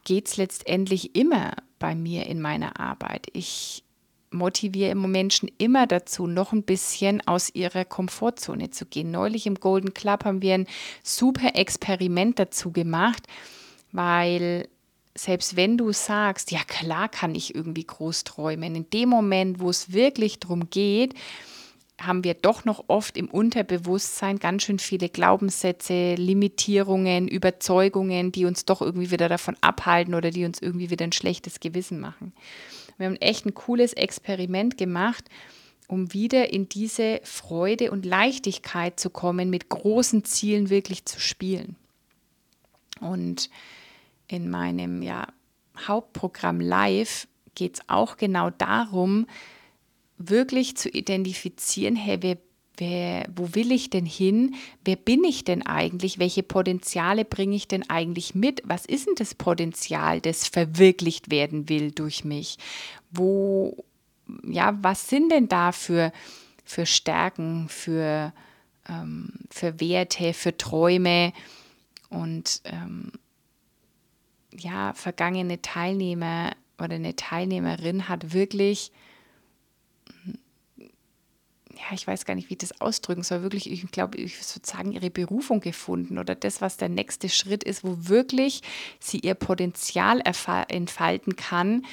geht 0.04 0.28
es 0.28 0.36
letztendlich 0.36 1.14
immer 1.14 1.52
bei 1.78 1.94
mir 1.94 2.26
in 2.26 2.40
meiner 2.40 2.80
Arbeit. 2.80 3.26
Ich 3.32 3.84
motiviere 4.32 4.94
Menschen 4.94 5.50
immer 5.58 5.86
dazu, 5.86 6.26
noch 6.26 6.52
ein 6.52 6.62
bisschen 6.62 7.26
aus 7.26 7.54
ihrer 7.54 7.84
Komfortzone 7.84 8.70
zu 8.70 8.86
gehen. 8.86 9.10
Neulich 9.10 9.46
im 9.46 9.56
Golden 9.56 9.94
Club 9.94 10.24
haben 10.24 10.42
wir 10.42 10.54
ein 10.54 10.66
super 11.02 11.54
Experiment 11.54 12.38
dazu 12.38 12.72
gemacht, 12.72 13.26
weil 13.92 14.68
selbst 15.14 15.56
wenn 15.56 15.76
du 15.76 15.92
sagst, 15.92 16.50
ja 16.50 16.60
klar 16.66 17.08
kann 17.08 17.34
ich 17.34 17.54
irgendwie 17.54 17.84
groß 17.84 18.24
träumen, 18.24 18.74
in 18.74 18.90
dem 18.90 19.08
Moment, 19.08 19.60
wo 19.60 19.68
es 19.68 19.92
wirklich 19.92 20.40
darum 20.40 20.70
geht, 20.70 21.14
haben 22.00 22.24
wir 22.24 22.34
doch 22.34 22.64
noch 22.64 22.84
oft 22.88 23.16
im 23.16 23.28
Unterbewusstsein 23.28 24.38
ganz 24.38 24.64
schön 24.64 24.78
viele 24.78 25.08
Glaubenssätze, 25.08 26.14
Limitierungen, 26.14 27.28
Überzeugungen, 27.28 28.32
die 28.32 28.44
uns 28.44 28.64
doch 28.64 28.80
irgendwie 28.80 29.10
wieder 29.10 29.28
davon 29.28 29.56
abhalten 29.60 30.14
oder 30.14 30.30
die 30.30 30.44
uns 30.44 30.60
irgendwie 30.60 30.90
wieder 30.90 31.04
ein 31.04 31.12
schlechtes 31.12 31.60
Gewissen 31.60 32.00
machen. 32.00 32.32
Wir 32.98 33.06
haben 33.06 33.16
echt 33.16 33.46
ein 33.46 33.54
cooles 33.54 33.92
Experiment 33.92 34.76
gemacht, 34.76 35.28
um 35.88 36.12
wieder 36.12 36.52
in 36.52 36.68
diese 36.68 37.20
Freude 37.24 37.90
und 37.90 38.06
Leichtigkeit 38.06 38.98
zu 38.98 39.10
kommen, 39.10 39.50
mit 39.50 39.68
großen 39.68 40.24
Zielen 40.24 40.70
wirklich 40.70 41.04
zu 41.04 41.20
spielen. 41.20 41.76
Und 43.00 43.50
in 44.28 44.48
meinem 44.48 45.02
ja, 45.02 45.26
Hauptprogramm 45.86 46.60
Live 46.60 47.26
geht 47.54 47.74
es 47.74 47.80
auch 47.88 48.16
genau 48.16 48.50
darum, 48.50 49.26
wirklich 50.16 50.76
zu 50.76 50.88
identifizieren, 50.88 51.96
hey, 51.96 52.18
wer 52.20 52.38
wer, 52.76 53.26
wo 53.34 53.54
will 53.54 53.72
ich 53.72 53.90
denn 53.90 54.06
hin? 54.06 54.54
Wer 54.84 54.96
bin 54.96 55.24
ich 55.24 55.44
denn 55.44 55.64
eigentlich? 55.66 56.18
Welche 56.18 56.42
Potenziale 56.42 57.24
bringe 57.24 57.56
ich 57.56 57.68
denn 57.68 57.88
eigentlich 57.90 58.34
mit? 58.34 58.62
Was 58.64 58.86
ist 58.86 59.06
denn 59.06 59.14
das 59.16 59.34
Potenzial, 59.34 60.20
das 60.20 60.46
verwirklicht 60.46 61.30
werden 61.30 61.68
will 61.68 61.90
durch 61.90 62.24
mich? 62.24 62.58
Wo, 63.10 63.84
ja, 64.44 64.78
was 64.82 65.08
sind 65.08 65.30
denn 65.30 65.48
da 65.48 65.72
für, 65.72 66.12
für 66.64 66.86
Stärken, 66.86 67.68
für, 67.68 68.32
ähm, 68.88 69.32
für 69.50 69.80
Werte, 69.80 70.32
für 70.32 70.56
Träume? 70.56 71.32
Und 72.08 72.62
ähm, 72.64 73.12
ja, 74.54 74.92
vergangene 74.94 75.62
Teilnehmer 75.62 76.52
oder 76.78 76.96
eine 76.96 77.16
Teilnehmerin 77.16 78.08
hat 78.08 78.32
wirklich 78.32 78.92
ja, 81.82 81.94
ich 81.94 82.06
weiß 82.06 82.24
gar 82.24 82.34
nicht, 82.34 82.48
wie 82.48 82.54
ich 82.54 82.58
das 82.58 82.80
ausdrücken 82.80 83.24
soll, 83.24 83.42
wirklich, 83.42 83.70
ich 83.70 83.90
glaube, 83.90 84.18
ich 84.18 84.40
sozusagen 84.42 84.92
ihre 84.92 85.10
Berufung 85.10 85.60
gefunden 85.60 86.18
oder 86.18 86.34
das, 86.34 86.60
was 86.60 86.76
der 86.76 86.88
nächste 86.88 87.28
Schritt 87.28 87.64
ist, 87.64 87.82
wo 87.82 87.96
wirklich 88.08 88.62
sie 89.00 89.18
ihr 89.18 89.34
Potenzial 89.34 90.22
entfalten 90.68 91.34
kann, 91.36 91.84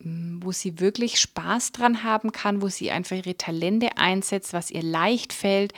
wo 0.00 0.50
sie 0.50 0.80
wirklich 0.80 1.20
Spaß 1.20 1.70
dran 1.70 2.02
haben 2.02 2.32
kann, 2.32 2.62
wo 2.62 2.68
sie 2.68 2.90
einfach 2.90 3.16
ihre 3.16 3.36
Talente 3.36 3.96
einsetzt, 3.96 4.52
was 4.52 4.70
ihr 4.72 4.82
leicht 4.82 5.32
fällt 5.32 5.72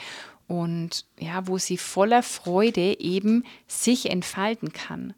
und 0.47 1.05
ja, 1.19 1.47
wo 1.47 1.59
sie 1.59 1.77
voller 1.77 2.23
Freude 2.23 2.99
eben 2.99 3.43
sich 3.67 4.09
entfalten 4.09 4.73
kann. 4.73 5.13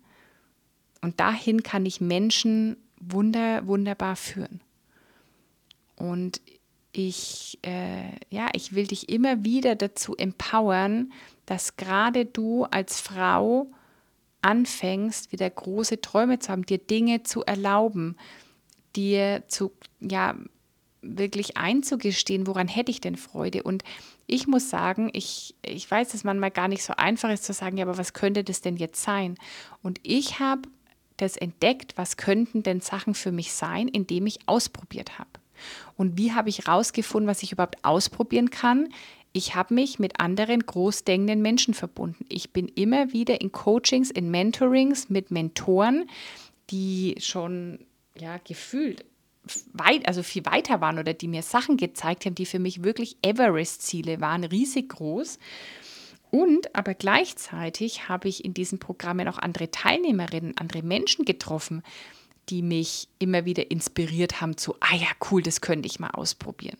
Und 1.02 1.20
dahin 1.22 1.63
kann 1.63 1.86
ich 1.86 2.02
Menschen 2.02 2.76
wunder, 3.00 3.66
wunderbar 3.66 4.18
führen. 4.18 4.60
Und 5.96 6.42
ich, 6.97 7.60
äh, 7.62 8.10
ja, 8.29 8.49
ich 8.53 8.73
will 8.73 8.88
dich 8.88 9.10
immer 9.10 9.43
wieder 9.43 9.75
dazu 9.75 10.15
empowern, 10.15 11.13
dass 11.45 11.77
gerade 11.77 12.25
du 12.25 12.63
als 12.65 12.99
Frau 12.99 13.67
anfängst, 14.41 15.31
wieder 15.31 15.49
große 15.49 16.01
Träume 16.01 16.39
zu 16.39 16.51
haben, 16.51 16.65
dir 16.65 16.79
Dinge 16.79 17.23
zu 17.23 17.43
erlauben, 17.43 18.17
dir 18.95 19.43
zu, 19.47 19.71
ja, 19.99 20.36
wirklich 21.01 21.57
einzugestehen, 21.57 22.47
woran 22.47 22.67
hätte 22.67 22.91
ich 22.91 22.99
denn 22.99 23.15
Freude? 23.15 23.63
Und 23.63 23.83
ich 24.25 24.47
muss 24.47 24.69
sagen, 24.69 25.10
ich, 25.13 25.55
ich 25.62 25.89
weiß, 25.89 26.10
dass 26.10 26.23
manchmal 26.23 26.51
gar 26.51 26.67
nicht 26.67 26.83
so 26.83 26.93
einfach 26.97 27.29
ist 27.29 27.43
zu 27.45 27.53
sagen, 27.53 27.77
ja, 27.77 27.86
aber 27.86 27.97
was 27.97 28.13
könnte 28.13 28.43
das 28.43 28.62
denn 28.62 28.75
jetzt 28.75 29.01
sein? 29.01 29.36
Und 29.83 29.99
ich 30.03 30.39
habe 30.39 30.63
das 31.17 31.38
entdeckt, 31.38 31.93
was 31.95 32.17
könnten 32.17 32.63
denn 32.63 32.81
Sachen 32.81 33.13
für 33.13 33.31
mich 33.31 33.53
sein, 33.53 33.88
indem 33.88 34.25
ich 34.25 34.47
ausprobiert 34.47 35.19
habe. 35.19 35.29
Und 35.96 36.17
wie 36.17 36.34
habe 36.34 36.50
ich 36.50 36.65
herausgefunden, 36.65 37.30
was 37.30 37.43
ich 37.43 37.52
überhaupt 37.52 37.84
ausprobieren 37.84 38.50
kann? 38.50 38.89
Ich 39.34 39.56
habe 39.56 39.74
mich 39.74 40.00
mit 40.00 40.20
anderen 40.20 40.65
großdenkenden 40.65 41.41
Menschen 41.41 41.74
verbunden. 41.74 42.26
Ich 42.30 42.54
bin 42.54 42.67
immer 42.67 43.13
wieder 43.13 43.41
in 43.41 43.52
Coachings, 43.52 44.10
in 44.10 44.32
Mentorings 44.32 45.10
mit 45.10 45.32
Mentoren, 45.32 46.10
die 46.70 47.15
schon 47.20 47.86
ja 48.17 48.39
gefühlt 48.43 49.06
weit, 49.74 50.08
also 50.08 50.24
viel 50.24 50.46
weiter 50.46 50.82
waren 50.82 51.00
oder 51.00 51.13
die 51.13 51.28
mir 51.28 51.43
Sachen 51.43 51.78
gezeigt 51.78 52.26
haben, 52.26 52.36
die 52.36 52.46
für 52.46 52.60
mich 52.60 52.84
wirklich 52.84 53.17
Everest-Ziele 53.22 54.20
waren, 54.22 54.43
riesig 54.43 54.89
groß. 54.89 55.39
Und 56.30 56.76
aber 56.76 56.93
gleichzeitig 56.93 58.10
habe 58.10 58.28
ich 58.28 58.43
in 58.43 58.54
diesen 58.54 58.80
Programmen 58.80 59.28
auch 59.28 59.38
andere 59.38 59.72
Teilnehmerinnen, 59.72 60.58
andere 60.58 60.84
Menschen 60.84 61.24
getroffen, 61.24 61.84
die 62.49 62.62
mich 62.62 63.07
immer 63.19 63.45
wieder 63.45 63.71
inspiriert 63.71 64.41
haben 64.41 64.57
zu, 64.57 64.75
ah 64.79 64.95
ja, 64.95 65.07
cool, 65.29 65.41
das 65.41 65.62
könnte 65.62 65.88
ich 65.88 65.99
mal 65.99 66.12
ausprobieren. 66.12 66.77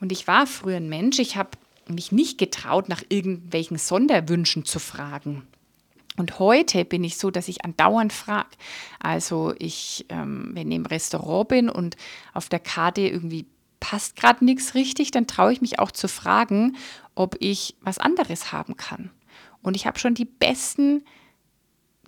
Und 0.00 0.12
ich 0.12 0.26
war 0.26 0.46
früher 0.46 0.76
ein 0.76 0.88
Mensch, 0.88 1.18
ich 1.18 1.36
habe 1.36 1.50
mich 1.88 2.12
nicht 2.12 2.38
getraut, 2.38 2.88
nach 2.88 3.02
irgendwelchen 3.08 3.78
Sonderwünschen 3.78 4.64
zu 4.64 4.78
fragen. 4.78 5.46
Und 6.16 6.38
heute 6.38 6.84
bin 6.84 7.04
ich 7.04 7.18
so, 7.18 7.30
dass 7.30 7.48
ich 7.48 7.64
andauernd 7.64 8.12
frage. 8.12 8.48
Also 9.00 9.54
ich, 9.58 10.06
ähm, 10.08 10.50
wenn 10.54 10.70
ich 10.70 10.76
im 10.76 10.86
Restaurant 10.86 11.48
bin 11.48 11.68
und 11.68 11.96
auf 12.32 12.48
der 12.48 12.58
Karte 12.58 13.02
irgendwie 13.02 13.46
passt 13.80 14.16
gerade 14.16 14.44
nichts 14.44 14.74
richtig, 14.74 15.10
dann 15.10 15.26
traue 15.26 15.52
ich 15.52 15.60
mich 15.60 15.78
auch 15.78 15.90
zu 15.90 16.08
fragen, 16.08 16.76
ob 17.14 17.36
ich 17.40 17.76
was 17.82 17.98
anderes 17.98 18.52
haben 18.52 18.76
kann. 18.76 19.10
Und 19.62 19.76
ich 19.76 19.86
habe 19.86 19.98
schon 19.98 20.14
die 20.14 20.24
besten 20.24 21.04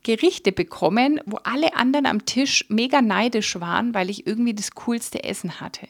Gerichte 0.09 0.53
bekommen, 0.53 1.21
wo 1.27 1.37
alle 1.45 1.77
anderen 1.77 2.07
am 2.07 2.25
Tisch 2.25 2.65
mega 2.71 3.03
neidisch 3.03 3.61
waren, 3.61 3.93
weil 3.93 4.09
ich 4.09 4.27
irgendwie 4.27 4.55
das 4.55 4.71
coolste 4.71 5.23
Essen 5.23 5.61
hatte. 5.61 5.87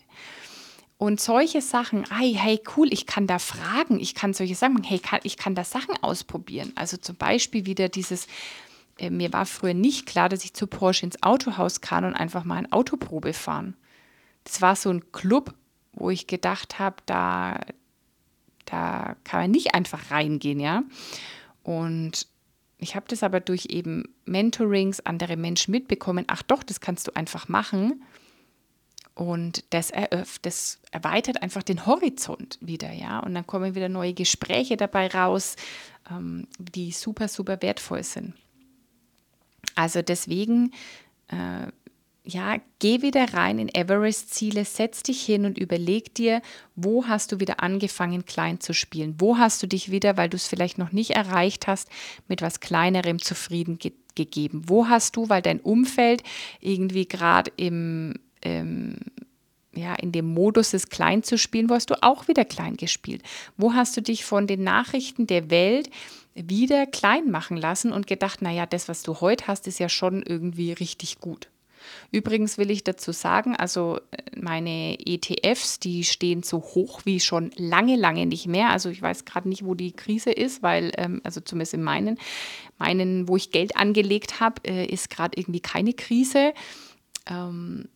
Und 0.97 1.21
solche 1.21 1.63
Sachen, 1.63 2.05
hey, 2.11 2.35
hey, 2.37 2.61
cool, 2.77 2.93
ich 2.93 3.07
kann 3.07 3.29
da 3.29 3.39
fragen, 3.39 4.01
ich 4.01 4.17
kann 4.17 4.35
solche 4.35 4.57
Sachen, 4.57 4.83
hey, 4.83 5.01
ich 5.23 5.37
kann 5.37 5.55
da 5.55 5.63
Sachen 5.63 5.95
ausprobieren. 6.03 6.73
Also 6.75 6.97
zum 6.97 7.15
Beispiel 7.15 7.65
wieder 7.65 7.89
dieses, 7.89 8.27
äh, 8.99 9.09
mir 9.11 9.33
war 9.33 9.47
früher 9.47 9.75
nicht 9.75 10.07
klar, 10.07 10.29
dass 10.29 10.43
ich 10.43 10.53
zu 10.53 10.67
Porsche 10.67 11.07
ins 11.07 11.23
Autohaus 11.23 11.81
kann 11.81 12.05
und 12.05 12.15
einfach 12.15 12.43
mal 12.43 12.57
ein 12.57 12.73
Autoprobe 12.73 13.33
fahren. 13.33 13.77
Das 14.43 14.61
war 14.61 14.75
so 14.75 14.91
ein 14.91 15.13
Club, 15.13 15.55
wo 15.93 16.11
ich 16.11 16.27
gedacht 16.27 16.81
habe, 16.81 16.97
da, 17.07 17.61
da 18.65 19.15
kann 19.23 19.43
man 19.43 19.53
nicht 19.53 19.77
einfach 19.77 20.11
reingehen, 20.11 20.59
ja. 20.59 20.83
Und 21.63 22.27
ich 22.79 22.95
habe 22.95 23.07
das 23.09 23.23
aber 23.23 23.41
durch 23.41 23.67
eben 23.67 24.05
Mentorings, 24.25 25.01
andere 25.01 25.37
Menschen 25.37 25.73
mitbekommen, 25.73 26.25
ach 26.29 26.43
doch, 26.43 26.63
das 26.63 26.81
kannst 26.81 27.09
du 27.09 27.17
einfach 27.17 27.49
machen. 27.49 28.05
Und 29.15 29.65
das, 29.71 29.91
eröffnet, 29.91 30.47
das 30.47 30.79
erweitert 30.93 31.43
einfach 31.43 31.65
den 31.65 31.87
Horizont 31.87 32.57
wieder, 32.61 32.93
ja. 32.93 33.19
Und 33.19 33.35
dann 33.35 33.47
kommen 33.47 33.75
wieder 33.75 33.89
neue 33.89 34.15
Gespräche 34.15 34.77
dabei 34.77 35.09
raus, 35.09 35.57
ähm, 36.09 36.47
die 36.59 36.93
super, 36.93 37.27
super 37.27 37.61
wertvoll 37.61 38.05
sind. 38.05 38.35
Also 39.75 40.03
deswegen, 40.03 40.73
äh, 41.27 41.67
ja, 42.31 42.59
geh 42.79 43.01
wieder 43.01 43.33
rein 43.33 43.59
in 43.59 43.75
Everest-Ziele, 43.75 44.67
setz 44.67 45.03
dich 45.03 45.23
hin 45.23 45.47
und 45.47 45.57
überleg 45.57 46.15
dir, 46.15 46.43
wo 46.77 47.07
hast 47.07 47.33
du 47.33 47.41
wieder 47.41 47.63
angefangen, 47.63 48.27
klein 48.27 48.61
zu 48.61 48.75
spielen? 48.75 49.15
Wo 49.19 49.39
hast 49.39 49.63
du 49.63 49.67
dich 49.67 49.91
wieder, 49.91 50.19
weil 50.19 50.29
du 50.29 50.37
es 50.37 50.47
vielleicht 50.47 50.77
noch 50.77 50.93
nicht 50.93 51.13
erreicht 51.13 51.67
hast, 51.67 51.89
mit 52.29 52.43
was 52.43 52.61
Kleinerem 52.61 53.19
zufrieden 53.19 53.79
ge 53.79 53.93
gegeben? 54.15 54.65
Wo 54.67 54.89
hast 54.89 55.17
du, 55.17 55.31
weil 55.31 55.41
dein 55.41 55.61
Umfeld 55.61 56.23
irgendwie 56.61 57.07
gerade 57.07 57.51
im 57.57 58.17
ähm, 58.43 58.97
ja, 59.75 59.95
in 59.95 60.13
dem 60.13 60.27
Modus 60.27 60.73
des 60.73 60.91
Klein 60.91 61.23
zu 61.23 61.39
spielen, 61.39 61.71
wo 61.71 61.75
hast 61.75 61.89
du 61.89 62.03
auch 62.03 62.29
wieder 62.29 62.45
klein 62.45 62.77
gespielt? 62.77 63.23
Wo 63.57 63.73
hast 63.73 63.97
du 63.97 64.03
dich 64.03 64.25
von 64.25 64.47
den 64.47 64.65
Nachrichten 64.65 65.27
der 65.27 65.51
Welt 65.51 65.89
wieder 66.35 66.87
klein 66.87 67.31
machen 67.31 67.57
lassen 67.57 67.93
und 67.93 68.07
gedacht, 68.07 68.43
naja, 68.43 68.67
das, 68.67 68.89
was 68.89 69.03
du 69.03 69.21
heute 69.21 69.47
hast, 69.47 69.67
ist 69.67 69.79
ja 69.79 69.89
schon 69.89 70.23
irgendwie 70.23 70.73
richtig 70.73 71.21
gut. 71.21 71.49
Übrigens 72.11 72.59
will 72.59 72.71
ich 72.71 72.85
dazu 72.85 73.13
sagen, 73.13 73.57
also 73.57 74.01
äh, 74.11 74.39
meine 74.39 74.99
ETFs, 74.99 75.79
die 75.79 76.05
stehen 76.05 76.43
so 76.43 76.59
hoch 76.59 77.03
wie 77.05 77.21
schon 77.21 77.51
lange, 77.57 77.97
lange 77.97 78.27
nicht 78.27 78.47
mehr. 78.47 78.71
Also 78.71 78.89
ich 78.91 79.03
weiß 79.03 79.25
gerade 79.25 79.49
nicht, 79.49 79.65
wo 79.65 79.75
die 79.75 79.93
Krise 79.93 80.31
ist, 80.31 80.63
weil, 80.63 80.93
ähm, 80.97 81.21
also 81.25 81.41
zumindest 81.41 81.75
in 81.75 81.83
meinen, 81.83 82.19
meinen, 82.79 83.29
wo 83.29 83.37
ich 83.37 83.51
Geld 83.51 83.77
angelegt 83.77 84.41
habe, 84.41 84.63
äh, 84.67 84.87
ist 84.87 85.11
gerade 85.11 85.39
irgendwie 85.39 85.61
keine 85.61 85.93
Krise. 85.93 86.55
Ähm, 87.27 87.89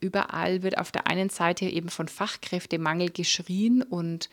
überall 0.00 0.62
wird 0.62 0.78
auf 0.78 0.92
der 0.92 1.06
einen 1.06 1.30
Seite 1.30 1.66
eben 1.66 1.88
von 1.88 2.08
Fachkräftemangel 2.08 3.10
geschrien 3.10 3.82
und 3.82 4.28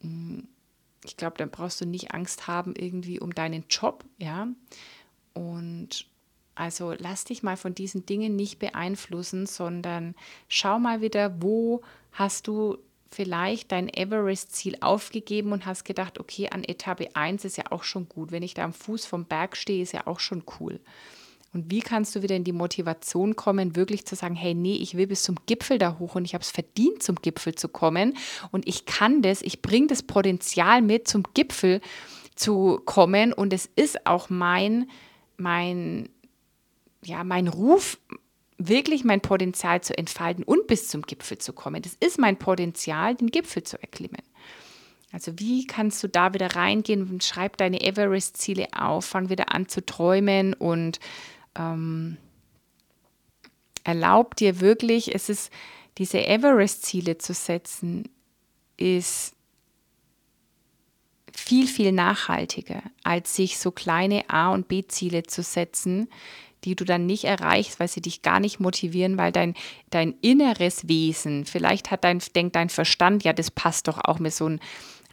mm, 0.00 0.40
ich 1.04 1.16
glaube, 1.16 1.36
dann 1.38 1.50
brauchst 1.50 1.80
du 1.80 1.86
nicht 1.86 2.12
Angst 2.12 2.46
haben 2.46 2.74
irgendwie 2.76 3.20
um 3.20 3.34
deinen 3.34 3.64
Job, 3.68 4.04
ja. 4.18 4.48
Und 5.32 6.06
also 6.58 6.92
lass 6.98 7.24
dich 7.24 7.42
mal 7.42 7.56
von 7.56 7.74
diesen 7.74 8.04
Dingen 8.04 8.34
nicht 8.34 8.58
beeinflussen, 8.58 9.46
sondern 9.46 10.14
schau 10.48 10.78
mal 10.78 11.00
wieder, 11.00 11.40
wo 11.40 11.82
hast 12.12 12.48
du 12.48 12.78
vielleicht 13.10 13.72
dein 13.72 13.88
Everest-Ziel 13.88 14.76
aufgegeben 14.80 15.52
und 15.52 15.66
hast 15.66 15.84
gedacht, 15.84 16.18
okay, 16.18 16.48
an 16.50 16.64
Etappe 16.64 17.14
1 17.14 17.44
ist 17.44 17.56
ja 17.56 17.64
auch 17.70 17.84
schon 17.84 18.08
gut. 18.08 18.32
Wenn 18.32 18.42
ich 18.42 18.54
da 18.54 18.64
am 18.64 18.72
Fuß 18.72 19.06
vom 19.06 19.24
Berg 19.24 19.56
stehe, 19.56 19.82
ist 19.82 19.92
ja 19.92 20.06
auch 20.06 20.20
schon 20.20 20.42
cool. 20.58 20.80
Und 21.54 21.70
wie 21.70 21.80
kannst 21.80 22.14
du 22.14 22.22
wieder 22.22 22.36
in 22.36 22.44
die 22.44 22.52
Motivation 22.52 23.34
kommen, 23.36 23.74
wirklich 23.74 24.04
zu 24.04 24.16
sagen, 24.16 24.34
hey, 24.34 24.52
nee, 24.52 24.76
ich 24.76 24.96
will 24.96 25.06
bis 25.06 25.22
zum 25.22 25.36
Gipfel 25.46 25.78
da 25.78 25.98
hoch 25.98 26.16
und 26.16 26.24
ich 26.24 26.34
habe 26.34 26.42
es 26.42 26.50
verdient, 26.50 27.02
zum 27.02 27.16
Gipfel 27.16 27.54
zu 27.54 27.68
kommen 27.68 28.16
und 28.50 28.68
ich 28.68 28.84
kann 28.84 29.22
das, 29.22 29.40
ich 29.40 29.62
bringe 29.62 29.86
das 29.86 30.02
Potenzial 30.02 30.82
mit, 30.82 31.08
zum 31.08 31.22
Gipfel 31.32 31.80
zu 32.34 32.80
kommen 32.84 33.32
und 33.32 33.54
es 33.54 33.70
ist 33.76 34.06
auch 34.06 34.28
mein, 34.28 34.90
mein, 35.38 36.10
ja, 37.04 37.24
mein 37.24 37.48
Ruf, 37.48 37.98
wirklich 38.58 39.04
mein 39.04 39.20
Potenzial 39.20 39.82
zu 39.82 39.96
entfalten 39.96 40.42
und 40.44 40.66
bis 40.66 40.88
zum 40.88 41.02
Gipfel 41.02 41.38
zu 41.38 41.52
kommen. 41.52 41.82
Das 41.82 41.96
ist 42.00 42.18
mein 42.18 42.38
Potenzial, 42.38 43.14
den 43.14 43.30
Gipfel 43.30 43.62
zu 43.62 43.80
erklimmen. 43.80 44.22
Also 45.12 45.38
wie 45.38 45.66
kannst 45.66 46.02
du 46.02 46.08
da 46.08 46.34
wieder 46.34 46.54
reingehen 46.54 47.08
und 47.08 47.24
schreib 47.24 47.56
deine 47.56 47.80
Everest-Ziele 47.80 48.68
auf, 48.76 49.06
fang 49.06 49.30
wieder 49.30 49.54
an 49.54 49.68
zu 49.68 49.84
träumen 49.84 50.52
und 50.54 51.00
ähm, 51.56 52.18
erlaubt 53.84 54.40
dir 54.40 54.60
wirklich, 54.60 55.14
es 55.14 55.28
ist, 55.28 55.50
diese 55.96 56.26
Everest-Ziele 56.26 57.18
zu 57.18 57.32
setzen, 57.32 58.08
ist 58.76 59.34
viel, 61.32 61.66
viel 61.66 61.92
nachhaltiger, 61.92 62.82
als 63.02 63.34
sich 63.34 63.58
so 63.58 63.70
kleine 63.70 64.28
A- 64.28 64.52
und 64.52 64.68
B-Ziele 64.68 65.22
zu 65.22 65.42
setzen, 65.42 66.08
die 66.64 66.74
du 66.74 66.84
dann 66.84 67.06
nicht 67.06 67.24
erreichst, 67.24 67.80
weil 67.80 67.88
sie 67.88 68.00
dich 68.00 68.22
gar 68.22 68.40
nicht 68.40 68.60
motivieren, 68.60 69.18
weil 69.18 69.32
dein, 69.32 69.54
dein 69.90 70.14
inneres 70.20 70.88
Wesen, 70.88 71.44
vielleicht 71.44 71.90
hat 71.90 72.04
dein, 72.04 72.20
denkt 72.34 72.56
dein 72.56 72.68
Verstand, 72.68 73.24
ja, 73.24 73.32
das 73.32 73.50
passt 73.50 73.88
doch 73.88 73.98
auch 74.02 74.18
mit 74.18 74.34
so 74.34 74.46
einem 74.46 74.60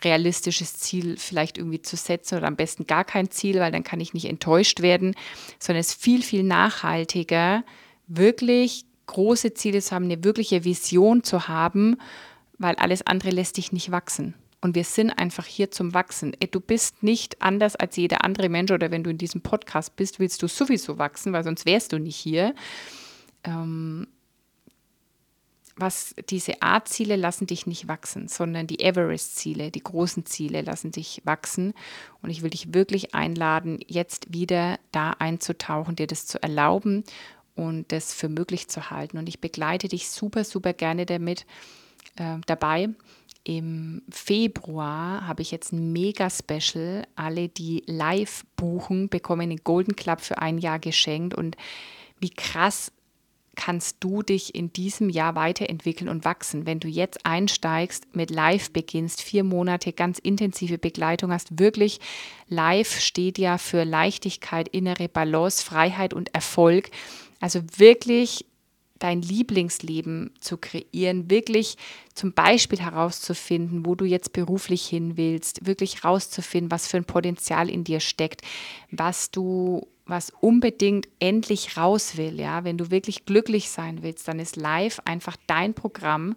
realistisches 0.03 0.77
Ziel 0.77 1.17
vielleicht 1.17 1.57
irgendwie 1.57 1.81
zu 1.81 1.95
setzen 1.95 2.37
oder 2.37 2.47
am 2.47 2.55
besten 2.55 2.85
gar 2.85 3.03
kein 3.03 3.31
Ziel, 3.31 3.59
weil 3.59 3.71
dann 3.71 3.83
kann 3.83 3.99
ich 3.99 4.13
nicht 4.13 4.25
enttäuscht 4.25 4.81
werden, 4.81 5.15
sondern 5.59 5.79
es 5.79 5.89
ist 5.89 6.01
viel, 6.01 6.21
viel 6.21 6.43
nachhaltiger, 6.43 7.63
wirklich 8.07 8.85
große 9.07 9.53
Ziele 9.53 9.81
zu 9.81 9.95
haben, 9.95 10.05
eine 10.05 10.23
wirkliche 10.23 10.63
Vision 10.63 11.23
zu 11.23 11.47
haben, 11.47 11.97
weil 12.57 12.75
alles 12.75 13.05
andere 13.05 13.31
lässt 13.31 13.57
dich 13.57 13.71
nicht 13.71 13.91
wachsen. 13.91 14.33
Und 14.65 14.73
wir 14.73 14.83
sind 14.83 15.11
einfach 15.11 15.45
hier 15.45 15.69
zum 15.69 15.93
Wachsen. 15.93 16.35
Du 16.49 16.59
bist 16.59 17.03
nicht 17.03 17.39
anders 17.39 17.75
als 17.75 17.97
jeder 17.97 18.25
andere 18.25 18.49
Mensch 18.49 18.71
oder 18.71 18.89
wenn 18.89 19.03
du 19.03 19.11
in 19.11 19.19
diesem 19.19 19.41
Podcast 19.41 19.95
bist, 19.95 20.19
willst 20.19 20.41
du 20.41 20.47
sowieso 20.47 20.97
wachsen, 20.97 21.33
weil 21.33 21.43
sonst 21.43 21.67
wärst 21.67 21.93
du 21.93 21.99
nicht 21.99 22.15
hier. 22.15 22.55
Ähm, 23.43 24.07
was 25.75 26.15
diese 26.31 26.63
A-Ziele 26.63 27.15
lassen 27.15 27.45
dich 27.45 27.67
nicht 27.67 27.87
wachsen, 27.87 28.27
sondern 28.27 28.65
die 28.65 28.79
Everest-Ziele, 28.79 29.69
die 29.69 29.83
großen 29.83 30.25
Ziele 30.25 30.63
lassen 30.63 30.89
dich 30.89 31.21
wachsen. 31.25 31.75
Und 32.23 32.31
ich 32.31 32.41
will 32.41 32.49
dich 32.49 32.73
wirklich 32.73 33.13
einladen, 33.13 33.77
jetzt 33.85 34.33
wieder 34.33 34.79
da 34.91 35.11
einzutauchen, 35.11 35.95
dir 35.95 36.07
das 36.07 36.25
zu 36.25 36.41
erlauben 36.41 37.03
und 37.53 37.91
das 37.91 38.15
für 38.15 38.29
möglich 38.29 38.67
zu 38.67 38.89
halten. 38.89 39.19
Und 39.19 39.29
ich 39.29 39.39
begleite 39.39 39.89
dich 39.89 40.09
super, 40.09 40.43
super 40.43 40.73
gerne 40.73 41.05
damit 41.05 41.45
äh, 42.15 42.39
dabei. 42.47 42.89
Im 43.45 44.01
Februar 44.09 45.27
habe 45.27 45.43
ich 45.43 45.51
jetzt 45.51 45.71
ein 45.71 45.93
Mega-Special. 45.93 47.05
Alle, 47.15 47.47
die 47.47 47.83
live 47.85 48.43
buchen, 48.55 49.07
bekommen 49.07 49.51
den 49.51 49.63
Golden 49.63 49.95
Club 49.95 50.21
für 50.21 50.39
ein 50.39 50.57
Jahr 50.57 50.79
geschenkt. 50.79 51.35
Und 51.35 51.55
wie 52.19 52.31
krass 52.31 52.91
kannst 53.55 53.97
du 54.01 54.21
dich 54.21 54.53
in 54.53 54.71
diesem 54.73 55.09
Jahr 55.09 55.35
weiterentwickeln 55.35 56.09
und 56.09 56.25
wachsen. 56.25 56.65
Wenn 56.65 56.79
du 56.79 56.87
jetzt 56.87 57.25
einsteigst, 57.25 58.15
mit 58.15 58.29
Live 58.29 58.71
beginnst, 58.71 59.21
vier 59.21 59.43
Monate 59.43 59.93
ganz 59.93 60.19
intensive 60.19 60.77
Begleitung 60.77 61.31
hast, 61.31 61.59
wirklich 61.59 61.99
Live 62.47 62.99
steht 62.99 63.37
ja 63.37 63.57
für 63.57 63.83
Leichtigkeit, 63.83 64.67
innere 64.67 65.07
Balance, 65.07 65.63
Freiheit 65.63 66.13
und 66.13 66.33
Erfolg. 66.35 66.91
Also 67.39 67.61
wirklich 67.77 68.45
dein 68.99 69.21
Lieblingsleben 69.21 70.31
zu 70.39 70.57
kreieren, 70.57 71.29
wirklich 71.29 71.77
zum 72.13 72.33
Beispiel 72.33 72.79
herauszufinden, 72.79 73.85
wo 73.85 73.95
du 73.95 74.05
jetzt 74.05 74.33
beruflich 74.33 74.85
hin 74.85 75.17
willst, 75.17 75.65
wirklich 75.65 76.03
herauszufinden, 76.03 76.71
was 76.71 76.87
für 76.87 76.97
ein 76.97 77.05
Potenzial 77.05 77.69
in 77.69 77.83
dir 77.83 77.99
steckt, 77.99 78.41
was 78.91 79.31
du 79.31 79.87
was 80.07 80.31
unbedingt 80.39 81.07
endlich 81.19 81.77
raus 81.77 82.15
will, 82.15 82.39
ja, 82.39 82.63
wenn 82.63 82.77
du 82.77 82.91
wirklich 82.91 83.25
glücklich 83.25 83.69
sein 83.69 84.03
willst, 84.03 84.27
dann 84.27 84.39
ist 84.39 84.55
live 84.55 85.01
einfach 85.03 85.35
dein 85.47 85.73
Programm. 85.73 86.35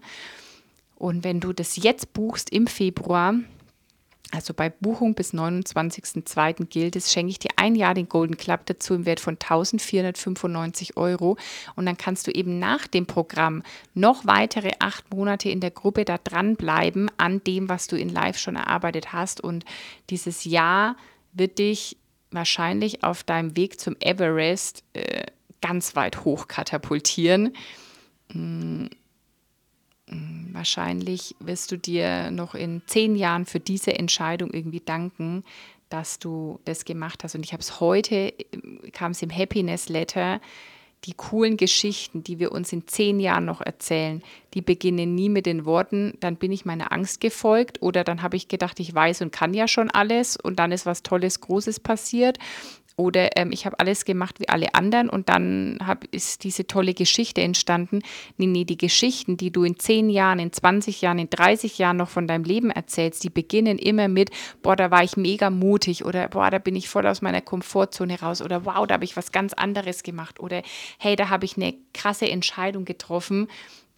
Und 0.96 1.22
wenn 1.22 1.38
du 1.38 1.52
das 1.52 1.76
jetzt 1.76 2.14
buchst 2.14 2.50
im 2.50 2.66
Februar, 2.66 3.34
also 4.30 4.52
bei 4.52 4.68
Buchung 4.68 5.14
bis 5.14 5.32
29.02. 5.32 6.66
gilt 6.66 6.96
es, 6.96 7.10
schenke 7.10 7.30
ich 7.30 7.38
dir 7.38 7.48
ein 7.56 7.74
Jahr 7.74 7.94
den 7.94 8.10
Golden 8.10 8.36
Club 8.36 8.66
dazu 8.66 8.94
im 8.94 9.06
Wert 9.06 9.20
von 9.20 9.34
1495 9.34 10.98
Euro. 10.98 11.38
Und 11.76 11.86
dann 11.86 11.96
kannst 11.96 12.26
du 12.26 12.30
eben 12.30 12.58
nach 12.58 12.86
dem 12.86 13.06
Programm 13.06 13.62
noch 13.94 14.26
weitere 14.26 14.72
acht 14.80 15.10
Monate 15.14 15.48
in 15.48 15.60
der 15.60 15.70
Gruppe 15.70 16.04
da 16.04 16.18
dranbleiben 16.18 17.10
an 17.16 17.42
dem, 17.44 17.70
was 17.70 17.86
du 17.86 17.96
in 17.96 18.10
Live 18.10 18.38
schon 18.38 18.56
erarbeitet 18.56 19.14
hast. 19.14 19.40
Und 19.40 19.64
dieses 20.10 20.44
Jahr 20.44 20.96
wird 21.32 21.58
dich 21.58 21.96
wahrscheinlich 22.30 23.04
auf 23.04 23.24
deinem 23.24 23.56
Weg 23.56 23.80
zum 23.80 23.96
Everest 24.00 24.84
äh, 24.92 25.24
ganz 25.62 25.96
weit 25.96 26.26
hoch 26.26 26.48
katapultieren. 26.48 27.56
Hm, 30.08 30.50
wahrscheinlich 30.52 31.36
wirst 31.40 31.72
du 31.72 31.78
dir 31.78 32.30
noch 32.30 32.54
in 32.54 32.82
zehn 32.86 33.16
Jahren 33.16 33.46
für 33.46 33.60
diese 33.60 33.94
Entscheidung 33.94 34.52
irgendwie 34.52 34.80
danken, 34.80 35.44
dass 35.88 36.18
du 36.18 36.60
das 36.64 36.84
gemacht 36.84 37.24
hast. 37.24 37.34
Und 37.34 37.44
ich 37.44 37.52
habe 37.52 37.62
es 37.62 37.80
heute, 37.80 38.34
kam 38.92 39.12
es 39.12 39.22
im 39.22 39.30
Happiness 39.30 39.88
Letter, 39.88 40.40
die 41.04 41.14
coolen 41.14 41.56
Geschichten, 41.56 42.24
die 42.24 42.40
wir 42.40 42.50
uns 42.50 42.72
in 42.72 42.88
zehn 42.88 43.20
Jahren 43.20 43.44
noch 43.44 43.60
erzählen, 43.60 44.20
die 44.54 44.60
beginnen 44.60 45.14
nie 45.14 45.28
mit 45.28 45.46
den 45.46 45.64
Worten, 45.64 46.14
dann 46.18 46.36
bin 46.36 46.50
ich 46.50 46.64
meiner 46.64 46.90
Angst 46.90 47.20
gefolgt 47.20 47.80
oder 47.82 48.02
dann 48.02 48.22
habe 48.22 48.36
ich 48.36 48.48
gedacht, 48.48 48.80
ich 48.80 48.92
weiß 48.92 49.22
und 49.22 49.30
kann 49.30 49.54
ja 49.54 49.68
schon 49.68 49.90
alles 49.90 50.36
und 50.36 50.58
dann 50.58 50.72
ist 50.72 50.86
was 50.86 51.04
Tolles, 51.04 51.40
Großes 51.40 51.78
passiert 51.80 52.38
oder 52.98 53.36
ähm, 53.36 53.52
ich 53.52 53.64
habe 53.64 53.78
alles 53.78 54.04
gemacht 54.04 54.40
wie 54.40 54.48
alle 54.48 54.74
anderen 54.74 55.08
und 55.08 55.28
dann 55.28 55.78
hab, 55.86 56.04
ist 56.06 56.42
diese 56.42 56.66
tolle 56.66 56.94
Geschichte 56.94 57.40
entstanden. 57.40 58.00
Nee, 58.36 58.46
nee, 58.46 58.64
die 58.64 58.76
Geschichten, 58.76 59.36
die 59.36 59.52
du 59.52 59.62
in 59.62 59.78
10 59.78 60.10
Jahren, 60.10 60.40
in 60.40 60.52
20 60.52 61.00
Jahren, 61.00 61.20
in 61.20 61.30
30 61.30 61.78
Jahren 61.78 61.96
noch 61.96 62.08
von 62.08 62.26
deinem 62.26 62.44
Leben 62.44 62.70
erzählst, 62.70 63.22
die 63.22 63.30
beginnen 63.30 63.78
immer 63.78 64.08
mit, 64.08 64.30
boah, 64.62 64.74
da 64.74 64.90
war 64.90 65.04
ich 65.04 65.16
mega 65.16 65.48
mutig 65.48 66.04
oder 66.04 66.28
boah, 66.28 66.50
da 66.50 66.58
bin 66.58 66.74
ich 66.74 66.88
voll 66.88 67.06
aus 67.06 67.22
meiner 67.22 67.40
Komfortzone 67.40 68.20
raus 68.20 68.42
oder 68.42 68.64
wow, 68.64 68.84
da 68.86 68.94
habe 68.94 69.04
ich 69.04 69.16
was 69.16 69.30
ganz 69.30 69.52
anderes 69.52 70.02
gemacht 70.02 70.40
oder 70.40 70.62
hey, 70.98 71.14
da 71.14 71.28
habe 71.28 71.44
ich 71.44 71.56
eine 71.56 71.74
krasse 71.94 72.28
Entscheidung 72.28 72.84
getroffen 72.84 73.46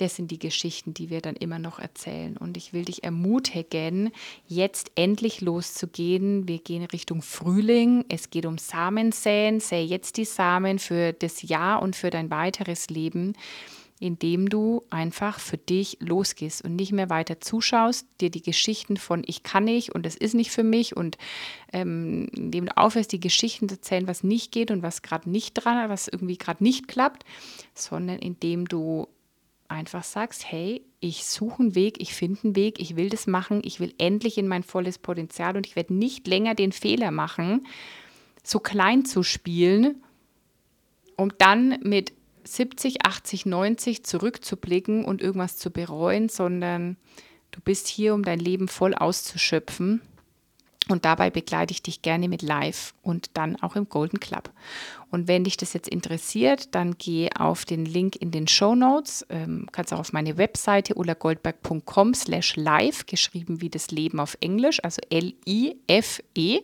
das 0.01 0.17
sind 0.17 0.31
die 0.31 0.39
Geschichten, 0.39 0.95
die 0.95 1.11
wir 1.11 1.21
dann 1.21 1.37
immer 1.37 1.59
noch 1.59 1.79
erzählen. 1.79 2.37
Und 2.37 2.57
ich 2.57 2.73
will 2.73 2.85
dich 2.85 3.05
ermutigen, 3.05 4.11
jetzt 4.47 4.93
endlich 4.95 5.41
loszugehen. 5.41 6.49
Wir 6.49 6.59
gehen 6.59 6.85
Richtung 6.85 7.23
Frühling. 7.23 8.05
Es 8.09 8.31
geht 8.31 8.47
um 8.47 8.59
Samensäen. 8.59 9.61
Säe 9.61 9.85
jetzt 9.85 10.17
die 10.17 10.25
Samen 10.25 10.79
für 10.79 11.13
das 11.13 11.43
Jahr 11.43 11.83
und 11.83 11.97
für 11.97 12.11
dein 12.11 12.31
weiteres 12.31 12.89
Leben 12.89 13.35
indem 14.03 14.49
du 14.49 14.83
einfach 14.89 15.39
für 15.39 15.59
dich 15.59 15.99
losgehst 16.01 16.65
und 16.65 16.75
nicht 16.75 16.91
mehr 16.91 17.11
weiter 17.11 17.39
zuschaust, 17.41 18.07
dir 18.23 18.31
die 18.31 18.41
Geschichten 18.41 18.97
von 18.97 19.23
ich 19.27 19.43
kann 19.43 19.65
nicht 19.65 19.95
und 19.95 20.07
es 20.07 20.17
ist 20.17 20.35
nicht 20.35 20.51
für 20.51 20.65
mich 20.65 20.97
und 20.97 21.19
ähm, 21.75 22.29
indem 22.35 22.65
du 22.65 22.77
aufhörst, 22.79 23.13
die 23.13 23.21
Geschichten 23.21 23.69
zu 23.69 23.75
erzählen, 23.75 24.09
was 24.09 24.25
nicht 24.25 24.53
geht 24.53 24.71
und 24.71 24.83
was 24.83 25.03
gerade 25.03 25.29
nicht 25.29 25.53
dran, 25.53 25.91
was 25.91 26.09
irgendwie 26.09 26.39
gerade 26.39 26.65
nicht 26.65 26.89
klappt, 26.89 27.25
sondern 27.75 28.19
indem 28.19 28.67
du 28.67 29.07
einfach 29.71 30.05
sagst, 30.05 30.51
hey, 30.51 30.83
ich 31.01 31.25
suche 31.25 31.63
einen 31.63 31.75
Weg, 31.75 32.01
ich 32.01 32.15
finde 32.15 32.41
einen 32.45 32.57
Weg, 32.57 32.81
ich 32.81 32.97
will 32.97 33.09
das 33.09 33.27
machen, 33.27 33.63
ich 33.65 33.81
will 33.81 33.95
endlich 33.99 34.39
in 34.39 34.49
mein 34.49 34.63
volles 34.63 34.99
Potenzial 34.99 35.57
und 35.57 35.67
ich 35.67 35.77
werde 35.77 35.95
nicht 35.95 36.27
länger 36.27 36.55
den 36.55 36.73
Fehler 36.73 37.11
machen, 37.11 37.67
so 38.43 38.59
klein 38.59 39.05
zu 39.05 39.23
spielen, 39.23 40.03
um 41.17 41.33
dann 41.39 41.79
mit 41.83 42.13
70, 42.45 43.05
80, 43.05 43.47
90 43.47 44.05
zurückzublicken 44.05 45.05
und 45.05 45.23
irgendwas 45.23 45.57
zu 45.57 45.71
bereuen, 45.71 46.29
sondern 46.29 46.97
du 47.51 47.61
bist 47.61 47.89
hier, 47.89 48.15
um 48.15 48.23
dein 48.23 48.41
Leben 48.41 48.69
voll 48.69 48.95
auszuschöpfen 48.95 50.01
und 50.89 51.05
dabei 51.05 51.31
begleite 51.31 51.73
ich 51.73 51.83
dich 51.83 52.03
gerne 52.03 52.29
mit 52.29 52.43
live 52.43 52.95
und 53.03 53.31
dann 53.35 53.57
auch 53.63 53.77
im 53.77 53.89
Golden 53.89 54.19
Club. 54.19 54.51
Und 55.11 55.29
wenn 55.29 55.45
dich 55.45 55.57
das 55.57 55.73
jetzt 55.73 55.89
interessiert, 55.89 56.75
dann 56.75 56.97
geh 56.99 57.29
auf 57.37 57.65
den 57.65 57.85
Link 57.85 58.17
in 58.17 58.31
den 58.31 58.49
Show 58.49 58.75
Notes. 58.75 59.27
Ähm, 59.29 59.67
kannst 59.73 59.93
auch 59.93 59.99
auf 59.99 60.13
meine 60.13 60.37
Webseite 60.37 60.95
ulagoldberg.com 60.95 62.15
slash 62.15 62.57
live, 62.57 63.07
geschrieben 63.07 63.61
wie 63.61 63.71
das 63.71 63.91
Leben 63.91 64.21
auf 64.21 64.37
Englisch, 64.41 64.83
also 64.83 65.01
L-I-F-E. 65.11 66.63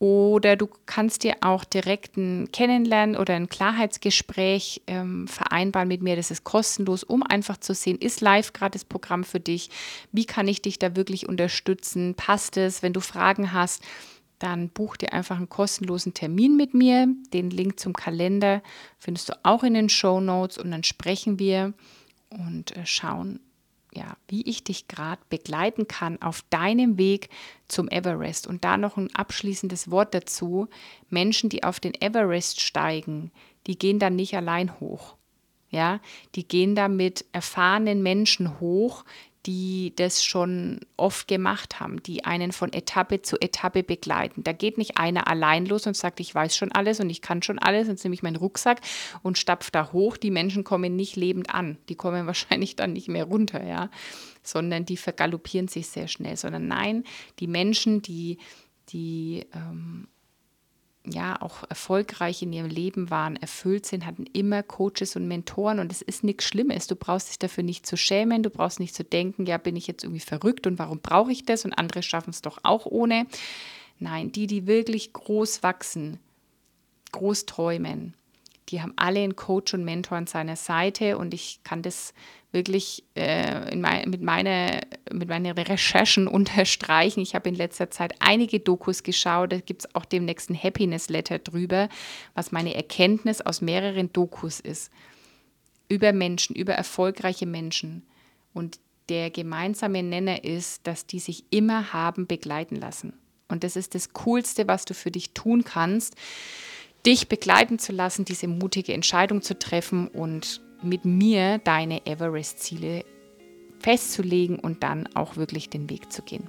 Oder 0.00 0.56
du 0.56 0.66
kannst 0.86 1.24
dir 1.24 1.36
auch 1.42 1.62
direkt 1.62 2.16
ein 2.16 2.50
Kennenlernen 2.52 3.16
oder 3.16 3.34
ein 3.34 3.50
Klarheitsgespräch 3.50 4.80
ähm, 4.86 5.28
vereinbaren 5.28 5.88
mit 5.88 6.00
mir. 6.00 6.16
Das 6.16 6.30
ist 6.30 6.42
kostenlos, 6.42 7.04
um 7.04 7.22
einfach 7.22 7.58
zu 7.58 7.74
sehen, 7.74 7.98
ist 7.98 8.22
live 8.22 8.54
gerade 8.54 8.72
das 8.72 8.86
Programm 8.86 9.24
für 9.24 9.40
dich? 9.40 9.68
Wie 10.10 10.24
kann 10.24 10.48
ich 10.48 10.62
dich 10.62 10.78
da 10.78 10.96
wirklich 10.96 11.28
unterstützen? 11.28 12.14
Passt 12.14 12.56
es? 12.56 12.82
Wenn 12.82 12.94
du 12.94 13.00
Fragen 13.00 13.52
hast, 13.52 13.82
dann 14.38 14.70
buch 14.70 14.96
dir 14.96 15.12
einfach 15.12 15.36
einen 15.36 15.50
kostenlosen 15.50 16.14
Termin 16.14 16.56
mit 16.56 16.72
mir. 16.72 17.06
Den 17.34 17.50
Link 17.50 17.78
zum 17.78 17.92
Kalender 17.92 18.62
findest 18.98 19.28
du 19.28 19.34
auch 19.42 19.62
in 19.64 19.74
den 19.74 19.90
Show 19.90 20.18
Notes 20.18 20.56
und 20.56 20.70
dann 20.70 20.82
sprechen 20.82 21.38
wir 21.38 21.74
und 22.30 22.74
äh, 22.74 22.86
schauen, 22.86 23.40
ja, 23.92 24.16
wie 24.28 24.42
ich 24.42 24.62
dich 24.62 24.88
gerade 24.88 25.20
begleiten 25.28 25.88
kann 25.88 26.20
auf 26.22 26.44
deinem 26.50 26.98
Weg 26.98 27.28
zum 27.68 27.88
Everest. 27.88 28.46
Und 28.46 28.64
da 28.64 28.76
noch 28.76 28.96
ein 28.96 29.14
abschließendes 29.14 29.90
Wort 29.90 30.14
dazu. 30.14 30.68
Menschen, 31.08 31.50
die 31.50 31.64
auf 31.64 31.80
den 31.80 31.94
Everest 32.00 32.60
steigen, 32.60 33.32
die 33.66 33.78
gehen 33.78 33.98
dann 33.98 34.16
nicht 34.16 34.36
allein 34.36 34.78
hoch. 34.80 35.16
Ja, 35.72 36.00
die 36.34 36.46
gehen 36.46 36.74
da 36.74 36.88
mit 36.88 37.24
erfahrenen 37.30 38.02
Menschen 38.02 38.58
hoch, 38.58 39.04
die 39.46 39.94
das 39.96 40.22
schon 40.22 40.80
oft 40.98 41.26
gemacht 41.26 41.80
haben, 41.80 42.02
die 42.02 42.24
einen 42.24 42.52
von 42.52 42.72
Etappe 42.72 43.22
zu 43.22 43.40
Etappe 43.40 43.82
begleiten. 43.82 44.44
Da 44.44 44.52
geht 44.52 44.76
nicht 44.76 44.98
einer 44.98 45.28
allein 45.28 45.64
los 45.64 45.86
und 45.86 45.96
sagt, 45.96 46.20
ich 46.20 46.34
weiß 46.34 46.56
schon 46.56 46.72
alles 46.72 47.00
und 47.00 47.08
ich 47.08 47.22
kann 47.22 47.42
schon 47.42 47.58
alles, 47.58 47.88
jetzt 47.88 48.04
nehme 48.04 48.14
ich 48.14 48.22
meinen 48.22 48.36
Rucksack 48.36 48.80
und 49.22 49.38
stapfe 49.38 49.70
da 49.72 49.92
hoch. 49.92 50.18
Die 50.18 50.30
Menschen 50.30 50.62
kommen 50.62 50.94
nicht 50.94 51.16
lebend 51.16 51.54
an. 51.54 51.78
Die 51.88 51.94
kommen 51.94 52.26
wahrscheinlich 52.26 52.76
dann 52.76 52.92
nicht 52.92 53.08
mehr 53.08 53.24
runter, 53.24 53.64
ja, 53.64 53.90
sondern 54.42 54.84
die 54.84 54.98
vergaloppieren 54.98 55.68
sich 55.68 55.88
sehr 55.88 56.08
schnell. 56.08 56.36
Sondern 56.36 56.68
nein, 56.68 57.04
die 57.38 57.46
Menschen, 57.46 58.02
die, 58.02 58.38
die 58.90 59.46
ähm, 59.54 60.08
ja 61.04 61.40
auch 61.40 61.64
erfolgreich 61.68 62.42
in 62.42 62.52
ihrem 62.52 62.68
Leben 62.68 63.10
waren, 63.10 63.36
erfüllt 63.36 63.86
sind, 63.86 64.04
hatten 64.06 64.26
immer 64.32 64.62
Coaches 64.62 65.16
und 65.16 65.28
Mentoren 65.28 65.78
und 65.78 65.90
es 65.90 66.02
ist 66.02 66.24
nichts 66.24 66.44
Schlimmes. 66.44 66.86
Du 66.86 66.96
brauchst 66.96 67.30
dich 67.30 67.38
dafür 67.38 67.64
nicht 67.64 67.86
zu 67.86 67.96
schämen, 67.96 68.42
du 68.42 68.50
brauchst 68.50 68.80
nicht 68.80 68.94
zu 68.94 69.04
denken, 69.04 69.46
ja, 69.46 69.56
bin 69.56 69.76
ich 69.76 69.86
jetzt 69.86 70.04
irgendwie 70.04 70.20
verrückt 70.20 70.66
und 70.66 70.78
warum 70.78 71.00
brauche 71.00 71.32
ich 71.32 71.44
das 71.44 71.64
und 71.64 71.72
andere 71.72 72.02
schaffen 72.02 72.30
es 72.30 72.42
doch 72.42 72.58
auch 72.62 72.86
ohne. 72.86 73.26
Nein, 73.98 74.32
die, 74.32 74.46
die 74.46 74.66
wirklich 74.66 75.12
groß 75.12 75.62
wachsen, 75.62 76.18
groß 77.12 77.46
träumen, 77.46 78.14
die 78.70 78.80
haben 78.80 78.92
alle 78.96 79.20
einen 79.20 79.36
Coach 79.36 79.74
und 79.74 79.84
Mentor 79.84 80.16
an 80.16 80.26
seiner 80.26 80.56
Seite 80.56 81.18
und 81.18 81.34
ich 81.34 81.60
kann 81.64 81.82
das 81.82 82.14
wirklich 82.52 83.04
äh, 83.14 83.76
mein, 83.76 84.08
mit, 84.10 84.22
meine, 84.22 84.80
mit 85.12 85.28
meinen 85.28 85.52
Recherchen 85.56 86.26
unterstreichen. 86.28 87.20
Ich 87.20 87.34
habe 87.34 87.48
in 87.48 87.54
letzter 87.54 87.90
Zeit 87.90 88.14
einige 88.20 88.60
Dokus 88.60 89.02
geschaut, 89.02 89.52
da 89.52 89.58
gibt 89.58 89.84
es 89.84 89.94
auch 89.94 90.04
demnächst 90.04 90.50
ein 90.50 90.60
Happiness 90.60 91.08
Letter 91.08 91.38
drüber, 91.38 91.88
was 92.34 92.52
meine 92.52 92.74
Erkenntnis 92.74 93.40
aus 93.40 93.60
mehreren 93.60 94.12
Dokus 94.12 94.60
ist. 94.60 94.90
Über 95.88 96.12
Menschen, 96.12 96.54
über 96.54 96.74
erfolgreiche 96.74 97.46
Menschen. 97.46 98.04
Und 98.54 98.78
der 99.08 99.30
gemeinsame 99.30 100.02
Nenner 100.02 100.44
ist, 100.44 100.86
dass 100.86 101.06
die 101.06 101.18
sich 101.18 101.44
immer 101.50 101.92
haben 101.92 102.26
begleiten 102.26 102.76
lassen. 102.76 103.14
Und 103.48 103.64
das 103.64 103.74
ist 103.74 103.96
das 103.96 104.12
Coolste, 104.12 104.68
was 104.68 104.84
du 104.84 104.94
für 104.94 105.10
dich 105.10 105.34
tun 105.34 105.64
kannst 105.64 106.14
dich 107.06 107.28
begleiten 107.28 107.78
zu 107.78 107.92
lassen, 107.92 108.24
diese 108.24 108.48
mutige 108.48 108.92
Entscheidung 108.92 109.42
zu 109.42 109.58
treffen 109.58 110.08
und 110.08 110.60
mit 110.82 111.04
mir 111.04 111.58
deine 111.58 112.06
Everest-Ziele 112.06 113.04
festzulegen 113.78 114.58
und 114.58 114.82
dann 114.82 115.08
auch 115.14 115.36
wirklich 115.36 115.70
den 115.70 115.88
Weg 115.88 116.12
zu 116.12 116.22
gehen. 116.22 116.48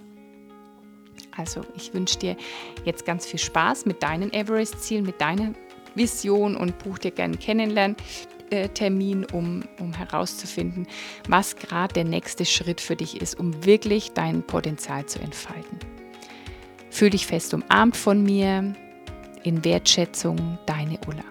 Also 1.35 1.61
ich 1.75 1.93
wünsche 1.93 2.19
dir 2.19 2.35
jetzt 2.83 3.05
ganz 3.05 3.25
viel 3.25 3.39
Spaß 3.39 3.85
mit 3.85 4.03
deinen 4.03 4.33
Everest-Zielen, 4.33 5.05
mit 5.05 5.21
deiner 5.21 5.53
Vision 5.95 6.55
und 6.55 6.77
buch 6.79 6.97
dir 6.97 7.11
gerne 7.11 7.37
Kennenlerntermin, 7.37 9.25
um, 9.25 9.63
um 9.79 9.93
herauszufinden, 9.93 10.87
was 11.27 11.55
gerade 11.55 11.93
der 11.93 12.05
nächste 12.05 12.45
Schritt 12.45 12.81
für 12.81 12.95
dich 12.95 13.21
ist, 13.21 13.39
um 13.39 13.65
wirklich 13.65 14.11
dein 14.11 14.43
Potenzial 14.43 15.05
zu 15.05 15.19
entfalten. 15.19 15.79
Fühl 16.89 17.11
dich 17.11 17.25
fest 17.25 17.53
umarmt 17.53 17.95
von 17.95 18.23
mir 18.23 18.73
in 19.43 19.63
Wertschätzung, 19.63 20.57
deine 20.65 20.99
Ulla. 21.07 21.30